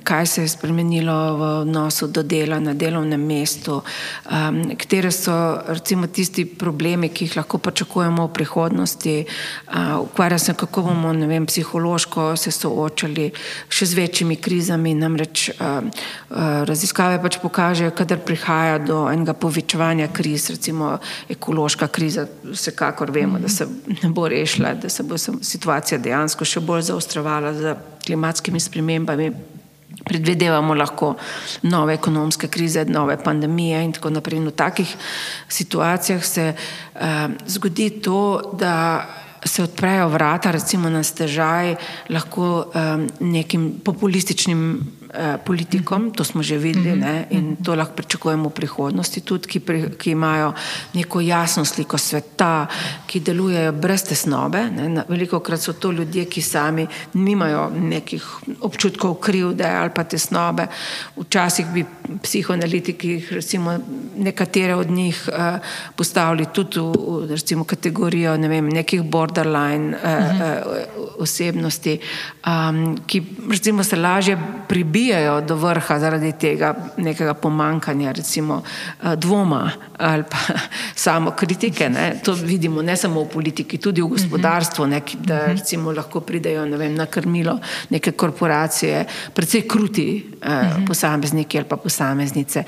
[0.04, 3.82] kaj se je spremenilo v odnosu do dela na delovnem mestu,
[4.78, 9.26] katere so recimo tisti problemi, ki jih lahko pričakujemo v prihodnosti,
[10.02, 13.32] ukvarja se, kako bomo vem, psihološko se soočali
[13.70, 15.50] še z večjimi krizami, namreč
[16.68, 20.98] raziskave pač pokažejo, kadar prihaja do enega povečevanja kriz, recimo
[21.30, 26.60] ekološka kriza, vsekakor vemo, da se ne bo rešila, da se bo situacija dejansko še
[26.60, 29.32] bolj zaostrovala z klimatskimi spremembami.
[30.02, 31.14] Predvidevamo lahko
[31.64, 34.42] nove ekonomske krize, nove pandemije in tako naprej.
[34.42, 34.96] In v takih
[35.48, 39.08] situacijah se uh, zgodi to, da
[39.46, 41.76] se odprejo vrata, recimo na stežaj,
[42.10, 44.82] lahko um, nekim populističnim
[45.14, 49.60] uh, politikom, to smo že videli ne, in to lahko pričakujemo v prihodnosti, tudi ki,
[49.60, 50.54] pri, ki imajo
[50.94, 52.68] neko jasno sliko sveta,
[53.08, 54.62] ki delujejo brez tesnobe.
[54.70, 58.24] Ne, veliko krat so to ljudje, ki sami nimajo nekih
[58.62, 60.68] občutkov krivde ali pa tesnobe.
[61.18, 61.86] Včasih bi
[62.24, 63.78] psihoanalitiki, recimo
[64.18, 65.60] nekatere od njih, uh,
[65.96, 66.94] postavili tudi v,
[67.28, 72.00] v recimo, kategorijo ne vem, nekih bord borderline uh, uh, osebnosti,
[72.48, 74.38] um, ki recimo, se lažje
[75.02, 80.38] pribijajo do vrha zaradi tega nekega pomankanja, recimo uh, dvoma ali pa
[80.96, 81.90] samo kritike.
[81.90, 82.22] Ne?
[82.24, 85.02] To vidimo ne samo v politiki, tudi v gospodarstvu, ne?
[85.20, 90.08] da recimo, lahko pridejo vem, na krmilo neke korporacije, predvsej kruti
[90.42, 92.64] uh, posamezniki ali pa posameznice.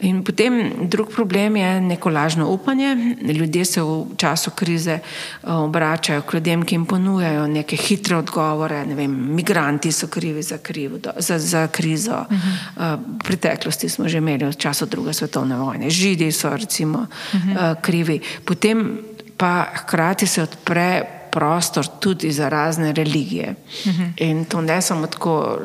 [0.00, 3.16] In potem drug problem je neko lažno upanje.
[3.22, 4.98] Ljudje se v času krize
[5.42, 8.84] obračajo obračajo k ljudem, ki jim ponujajo neke hitre odgovore.
[8.86, 12.24] Ne vem, migranti so krivi za, krivo, za, za krizo.
[12.30, 12.94] Uh -huh.
[12.94, 15.90] uh, v preteklosti smo že imeli v času druge svetovne vojne.
[15.90, 17.06] Židi so recimo uh
[17.40, 17.52] -huh.
[17.52, 18.20] uh, krivi.
[18.44, 18.98] Potem
[19.36, 23.54] pa hkrati se odpre prostor tudi za razne religije.
[23.84, 24.12] Uh -huh.
[24.16, 25.58] In to ne samo tako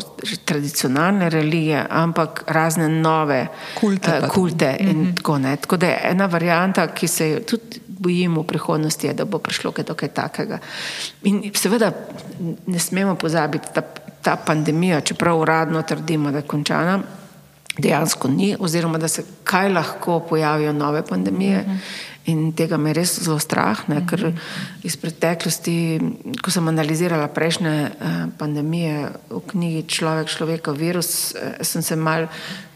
[0.46, 3.48] tradicionalne religije, ampak razne nove
[3.80, 4.20] kulte.
[4.24, 5.16] Uh, kulte uh -huh.
[5.16, 9.38] tako, tako da je ena varijanta, ki se je tudi bojim v prihodnosti, da bo
[9.38, 10.58] prišlo kaj takega.
[11.24, 11.92] In seveda
[12.66, 13.82] ne smemo pozabiti, da
[14.22, 17.00] ta pandemija, čeprav uradno trdimo, da je končana,
[17.78, 21.60] dejansko ni, oziroma da se kaj lahko pojavijo nove pandemije.
[21.60, 21.78] Uh -huh.
[22.30, 24.28] In tega me res zelo strah, ne, ker
[24.86, 25.74] iz preteklosti,
[26.46, 32.28] ko sem analizirala prejšnje eh, pandemije v knjigi Človek, človeka, virus, eh, sem se mal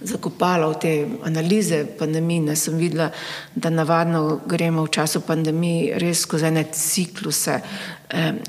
[0.01, 0.93] zakopala v te
[1.29, 2.55] analize pandemije.
[2.57, 3.11] Sem videla,
[3.53, 7.59] da navadno gremo v času pandemije res skozi ene cikluse,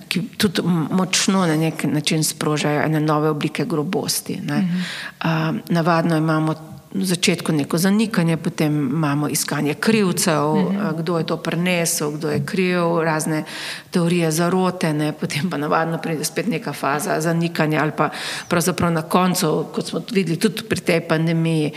[0.09, 4.41] ki tudi močno na nek način sprožajo ene nove oblike grobosti.
[4.45, 4.69] Ne.
[5.25, 5.29] Uh,
[5.69, 10.77] navadno imamo na začetku neko zanikanje, potem imamo iskanje krivcev, mhm.
[10.77, 10.99] -huh.
[10.99, 13.45] kdo je to prenesel, kdo je kriv, razne
[13.91, 15.13] teorije zarote, ne?
[15.13, 18.11] potem pa navadno pride spet neka faza zanikanja ali pa
[18.49, 21.73] pravzaprav na koncu, kot smo videli tudi pri tej pandemiji,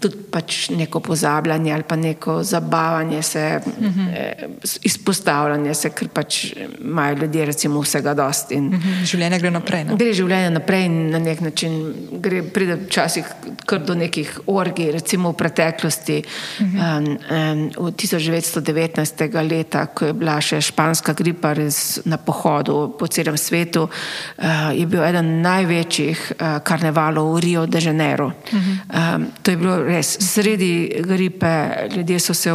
[0.00, 4.08] tudi pač neko pozabljanje ali pa neko zabavanje se, mhm.
[4.08, 4.48] eh,
[4.82, 8.54] izpostavljanje se, ker pač imajo ljudje recimo vsega dosti.
[8.54, 9.04] In, mhm.
[9.04, 9.84] Življenje gre naprej.
[9.84, 9.96] Ne?
[9.96, 11.78] Gre življenje naprej in na nek način
[12.20, 13.24] gre, pride včasih
[13.66, 16.98] kar do nekih orgij, recimo v preteklosti, uh -huh.
[16.98, 19.42] um, um, v 1919.
[19.50, 24.86] leta, ko je bila še španska gripa res na pohodu po celem svetu, uh, je
[24.86, 28.26] bil eden največjih uh, karnevalov v Rio de Janeiro.
[28.26, 29.16] Uh -huh.
[29.16, 32.52] um, to je bilo res sredi gripe, ljudje so se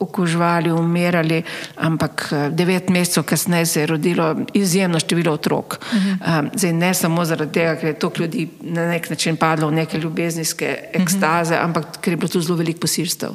[0.00, 1.42] okužvali, umirali,
[1.76, 5.78] ampak eh, devet mesecev kasneje se je rodilo izjemno število otrok.
[5.80, 6.48] Uh -huh.
[6.54, 9.98] Zdaj ne samo zaradi tega, ker je toliko ljudi na nek način padlo v neke
[9.98, 11.64] ljubezenske ekstaze, uh -huh.
[11.64, 13.30] ampak ker je bilo tu zelo veliko posilstev.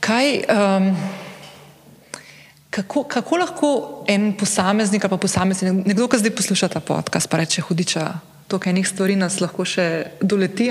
[0.00, 0.96] Kaj, um,
[2.70, 7.36] kako, kako lahko en posameznik ali pa posameznik, nekdo, ki zdaj posluša ta podcast, pa
[7.36, 10.70] reče: Hudiča, toliko enih stvari nas lahko še doleti.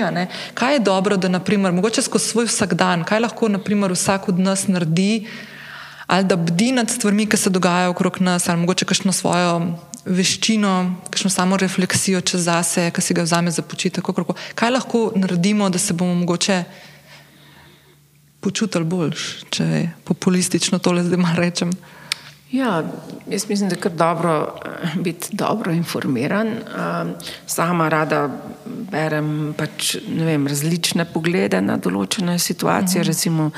[0.54, 4.66] Kaj je dobro, da naprimer, mogoče skozi svoj vsakdan, kaj lahko naprimer, vsak od nas
[4.66, 5.26] naredi,
[6.08, 9.60] ali da bdi nad stvarmi, ki se dogajajo okrog nas, ali mogoče kakšno svojo
[10.04, 14.08] veščino, kakšno samo refleksijo čez zase, ki si ga vzame za počitek.
[14.54, 16.62] Kaj lahko naredimo, da se bomo mogoče
[18.40, 21.76] počutili boljš, če populistično tole zdaj malo rečem.
[22.52, 22.82] Ja,
[23.28, 26.48] jaz mislim, da je kar dobro eh, biti dobro informiran.
[26.48, 27.10] Ehm,
[27.46, 28.30] sama rada
[28.64, 33.08] berem pač, vem, različne poglede na določene situacije, mhm.
[33.08, 33.50] recimo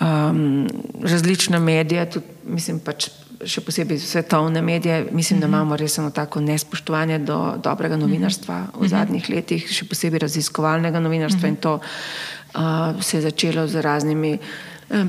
[0.00, 0.66] um,
[1.02, 3.08] različne medije, tudi mislim pač
[3.46, 5.06] še posebej svetovne medije.
[5.12, 5.54] Mislim, da mhm.
[5.54, 11.48] imamo res eno tako nespoštovanje do dobrega novinarstva v zadnjih letih, še posebej raziskovalnega novinarstva
[11.48, 14.38] in to uh, se je začelo z raznimi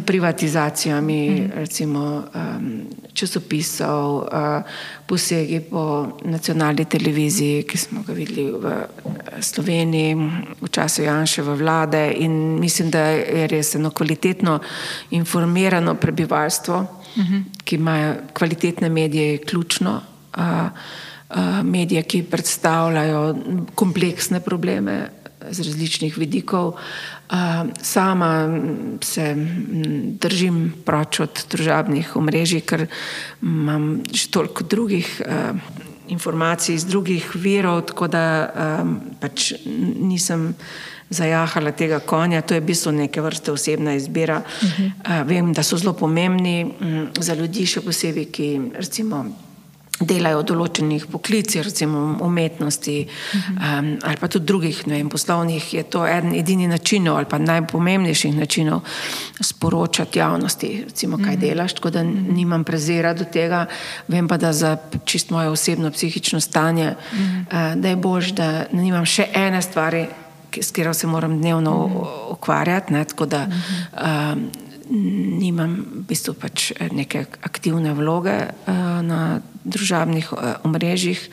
[0.05, 1.51] privatizacijami mm.
[1.55, 4.63] recimo, um, časopisov, uh,
[5.05, 8.85] posegi po nacionalni televiziji, ki smo ga videli v
[9.41, 10.15] Sloveniji
[10.61, 14.59] v času Janševe vlade in mislim, da je res eno kvalitetno
[15.11, 16.81] informirano prebivalstvo,
[17.15, 17.43] mm -hmm.
[17.63, 20.01] ki imajo kvalitetne medije, je ključno.
[20.37, 20.43] Uh,
[21.29, 23.35] uh, medije, ki predstavljajo
[23.75, 25.09] kompleksne probleme
[25.49, 26.73] z različnih vidikov.
[27.81, 28.59] Sama
[29.01, 29.35] se
[30.19, 32.87] držim proč od družabnih omrežij, ker
[33.41, 35.21] imam že toliko drugih
[36.11, 38.23] informacij iz drugih virov, tako da
[39.21, 40.51] pač nisem
[41.09, 42.41] zajahala tega konja.
[42.41, 44.41] To je v bistvu neke vrste osebna izbira.
[44.41, 45.27] Uh -huh.
[45.27, 46.73] Vem, da so zelo pomembni
[47.19, 49.25] za ljudi, še posebej, ki recimo
[50.01, 53.79] delajo v določenih poklicih, recimo umetnosti -huh.
[53.79, 58.35] um, ali pa tudi drugih vem, poslovnih, je to eden edini način ali pa najpomembnejših
[58.35, 58.81] načinov
[59.41, 61.39] sporočati javnosti, recimo, kaj -huh.
[61.39, 63.65] delaš, tako da nimam prezira do tega.
[64.07, 67.75] Vem pa, da za čist moje osebno psihično stanje, -huh.
[67.75, 70.07] uh, da je bož, da nimam še ene stvari,
[70.61, 72.31] s katero se moram dnevno -huh.
[72.31, 72.93] ukvarjati.
[72.93, 73.47] Ne, tako da
[74.31, 74.51] um,
[75.39, 78.35] nimam v bistvu pač neke aktivne vloge
[78.67, 81.29] uh, na družabnih uh, omrežjih.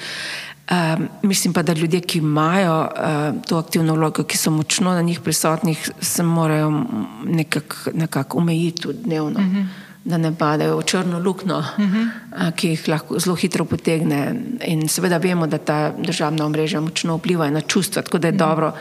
[0.70, 0.76] Uh,
[1.22, 5.20] mislim pa, da ljudje, ki imajo uh, to aktivno vlogo, ki so močno na njih
[5.20, 6.84] prisotni, se morajo
[7.24, 9.40] nekako nekak omejiti dnevno.
[9.40, 9.56] Uh mhm.
[9.56, 12.52] -huh da ne padejo v črno luknjo, uh -huh.
[12.56, 14.34] ki jih lahko zelo hitro potegne.
[14.64, 18.36] In seveda vemo, da ta državna omrežja močno vplivajo na čustva, tako da je uh
[18.36, 18.48] -huh.
[18.48, 18.72] dobro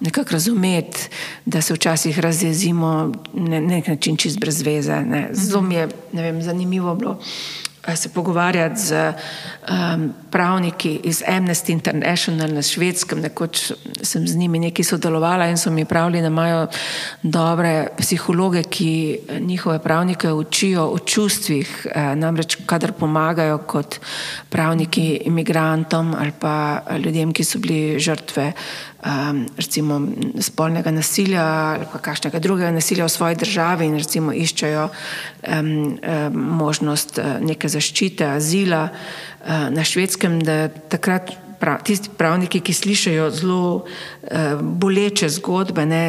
[0.00, 1.08] nekako razumeti,
[1.44, 5.04] da se včasih razjezimo na nek način čist brez veze.
[5.32, 7.18] Zelo mi je vem, zanimivo bilo.
[7.86, 9.12] Eh, se pogovarjati z
[9.70, 13.20] um, pravniki iz Amnesty International na švedskem.
[13.20, 13.72] Nekoč
[14.02, 16.66] sem z njimi nekaj sodelovala in so mi pravili, da imajo
[17.22, 23.98] dobre psihologe, ki njihove pravnike učijo o čustvih, uh, namreč kadar pomagajo kot
[24.48, 30.00] pravniki imigrantom ali pa ljudem, ki so bili žrtve uh, um, recimo
[30.40, 36.42] spolnega nasilja ali pa kakšnega drugega nasilja v svoji državi in recimo iščejo um, um,
[36.58, 43.30] možnost uh, neke zaščite, azila uh, na švedskem, da takrat prav, tisti pravniki, ki slišajo
[43.30, 46.04] zelo uh, boleče zgodbe, ne,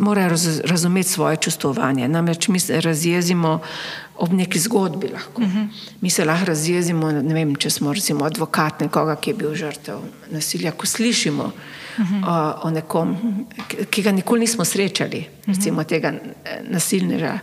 [0.00, 2.08] morajo raz, razumeti svoje čustvovanje.
[2.08, 3.58] Namreč mi se razjezimo
[4.16, 5.42] ob neki zgodbi lahko.
[5.42, 5.58] Uh mhm.
[5.58, 5.68] -huh.
[6.00, 9.98] Mi se lahko razjezimo, vem, če smo recimo advokat nekoga, ki je bil žrtev
[10.30, 11.50] nasilja, ko slišimo,
[12.26, 13.16] o, o nekom,
[13.90, 16.12] ki ga nikoli nismo srečali, recimo tega
[16.68, 17.38] nasilnega.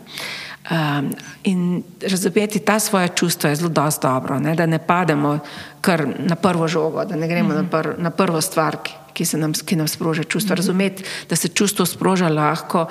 [0.71, 1.09] Um,
[1.43, 3.69] in razumeti ta svoje čustva je zelo
[4.01, 4.55] dobro, ne?
[4.55, 5.39] da ne pademo
[5.81, 7.61] kar na prvo žogo, da ne gremo mm -hmm.
[7.61, 10.55] na, pr na prvo stvar, ki, ki, nam, ki nam sproža čustva.
[10.55, 10.57] -hmm.
[10.57, 12.85] Razumeti, da se čustvo sproža lahko,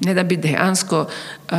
[0.00, 1.06] ne da bi dejansko
[1.50, 1.56] uh,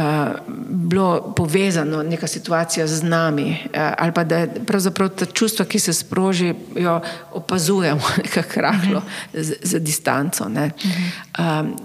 [0.69, 5.93] bilo povezano neka situacija z nami, uh, ali pa da pravzaprav ta čustva, ki se
[5.93, 7.01] sprožijo,
[7.33, 9.55] opazujemo nekako rahlo mm -hmm.
[9.61, 10.49] za distanco.
[10.49, 10.71] Ne?
[11.39, 11.75] Um,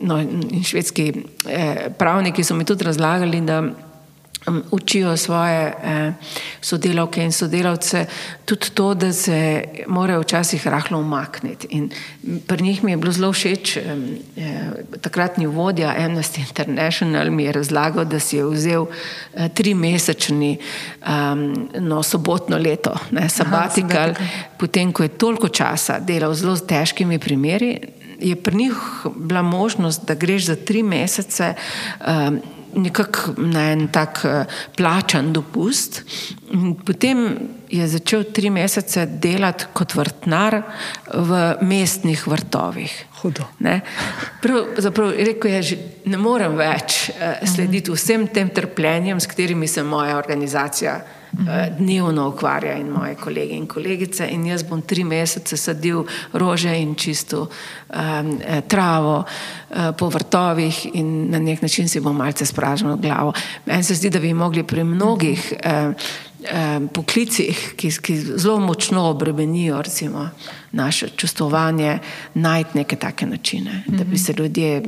[0.00, 1.12] no, in švedski
[1.48, 3.62] eh, pravniki so mi tudi razlagali, da
[4.70, 6.12] učijo svoje eh,
[6.60, 8.06] sodelavke in sodelavce
[8.44, 11.66] tudi to, da se morajo včasih rahlo umakniti.
[11.70, 11.90] In
[12.46, 13.82] pri njih mi je bilo zelo všeč, eh,
[15.00, 18.86] takratni vodja Amnesty International mi je razlagal, da si je vzel
[19.34, 20.58] eh, tri mesečni
[21.06, 24.14] um, no, sobotno leto, ne, sabatikal,
[24.58, 27.78] potem ko je toliko časa delal z zelo težkimi primeri
[28.20, 28.74] je pri njih
[29.16, 31.54] bila možnost, da greš za tri mesece
[32.00, 32.40] um,
[32.76, 34.44] nekako na en tak uh,
[34.76, 36.02] plačan dopust.
[36.86, 37.26] Potem
[37.68, 40.60] je začel tri mesece delati kot vrtnar
[41.14, 42.94] v mestnih vrtovih.
[43.22, 43.48] Hudo.
[44.42, 49.82] Pravzaprav rekel je, že ne morem več uh, slediti vsem tem trpljenjem, s katerimi se
[49.82, 51.15] moja organizacija Eh,
[51.78, 54.28] dnevno ukvarja in moje kolege in kolegice.
[54.30, 61.30] In jaz bom tri mesece sadil rože in čisto um, travo uh, po vrtovih in
[61.30, 63.32] na nek način si bom malce spražil glavo.
[63.66, 65.94] Meni se zdi, da bi mogli pri mnogih uh,
[66.40, 70.30] uh, poklicih, ki, ki zelo močno obremenijo recimo,
[70.72, 71.98] naše čustovanje,
[72.34, 74.82] najti neke take načine, da bi se ljudje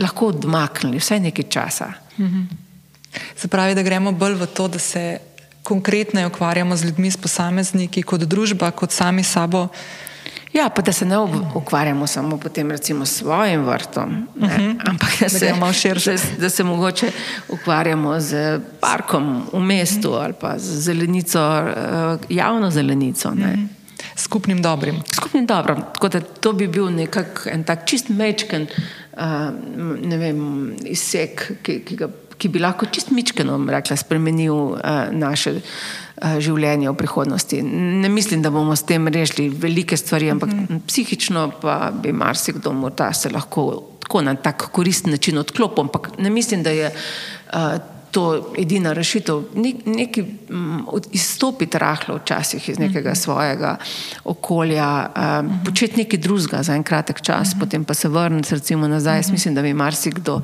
[0.00, 1.92] lahko odmaknili vsaj nekaj časa.
[3.36, 5.18] Se pravi, da gremo bolj v to, da se
[5.62, 9.68] konkretno ukvarjamo z ljudmi, s posamezniki, kot družba, kot sami sabo.
[10.52, 11.16] Ja, pa da se ne
[11.54, 12.38] ukvarjamo samo
[13.04, 14.62] s svojim vrtom, uh mhm.
[14.62, 14.90] -huh.
[14.90, 15.54] ampak da se,
[16.06, 17.10] da, da se mogoče
[17.48, 20.24] ukvarjamo z parkom v mestu uh -huh.
[20.24, 23.28] ali pa z zelenico, eh, javno zelenico.
[23.28, 23.44] Uh mhm.
[23.44, 23.66] -huh.
[24.16, 25.02] Skupnim dobrim.
[25.12, 25.76] Skupnim dobrim.
[25.94, 28.66] Tako da to bi bil nekak en tak čist mečken
[29.16, 29.52] uh,
[30.02, 30.40] ne vem,
[30.88, 32.08] izsek, ki, ki, ga,
[32.42, 34.80] ki bi lahko čist mečkeno rekla, spremenil uh,
[35.14, 35.60] naše.
[36.22, 37.56] Eh, življenje v prihodnosti.
[37.66, 40.80] Ne mislim, da bomo s tem rešili velike stvari, ampak mm -hmm.
[40.86, 46.30] psihično pa bi marsikdo morda se lahko tako na tak koristen način odklopil, ampak ne
[46.30, 46.92] mislim, da je
[47.52, 47.58] uh,
[48.12, 49.42] to edina rešitev.
[49.86, 53.22] Neki um, izstopiti rahlo včasih iz nekega mm -hmm.
[53.22, 53.76] svojega
[54.24, 55.64] okolja, um, mm -hmm.
[55.64, 57.60] početi nekaj drugega za en kratek čas, mm -hmm.
[57.60, 59.18] potem pa se vrniti recimo nazaj.
[59.18, 59.32] Mm -hmm.
[59.32, 60.34] Mislim, da bi marsikdo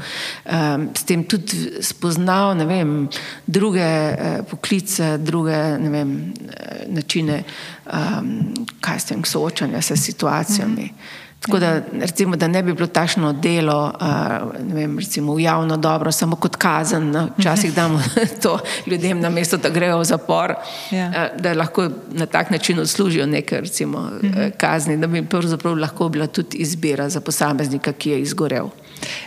[0.44, 3.08] um, s tem tudi spoznal vem,
[3.46, 6.34] druge uh, poklice, druge vem,
[6.86, 7.42] načine,
[7.86, 10.82] um, kaj s tem soočanja se situacijami.
[10.82, 11.27] Mm -hmm.
[11.40, 13.92] Tako da, recimo, da ne bi bilo takšno delo
[14.74, 17.10] vem, recimo, v javno dobro, samo kot kazen.
[17.10, 17.28] No?
[17.38, 18.02] Včasih damo
[18.42, 20.54] to ljudem na mesto, da grejo v zapor,
[20.90, 21.30] ja.
[21.38, 24.50] da lahko na tak način odslužijo neke recimo, mhm.
[24.56, 25.24] kazni, da bi
[25.80, 28.68] lahko bila tudi izbira za posameznika, ki je izgorel.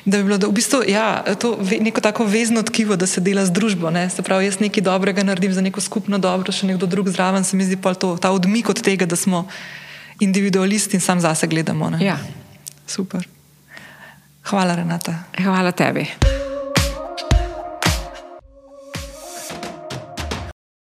[0.05, 3.45] Da bi bilo da v bistvu, ja, to neko tako vezno tkivo, da se dela
[3.45, 3.89] z družbo.
[3.89, 4.09] Ne?
[4.09, 7.57] Se pravi, jaz nekaj dobrega naredim za neko skupno dobro, še nekdo drug zraven, se
[7.57, 9.47] mi zdi pa to, ta odmik od tega, da smo
[10.22, 11.91] individualisti in sam zase gledamo.
[11.99, 12.18] Ja.
[12.88, 13.27] Super.
[14.49, 15.14] Hvala, Renata.
[15.43, 16.40] Hvala tebi.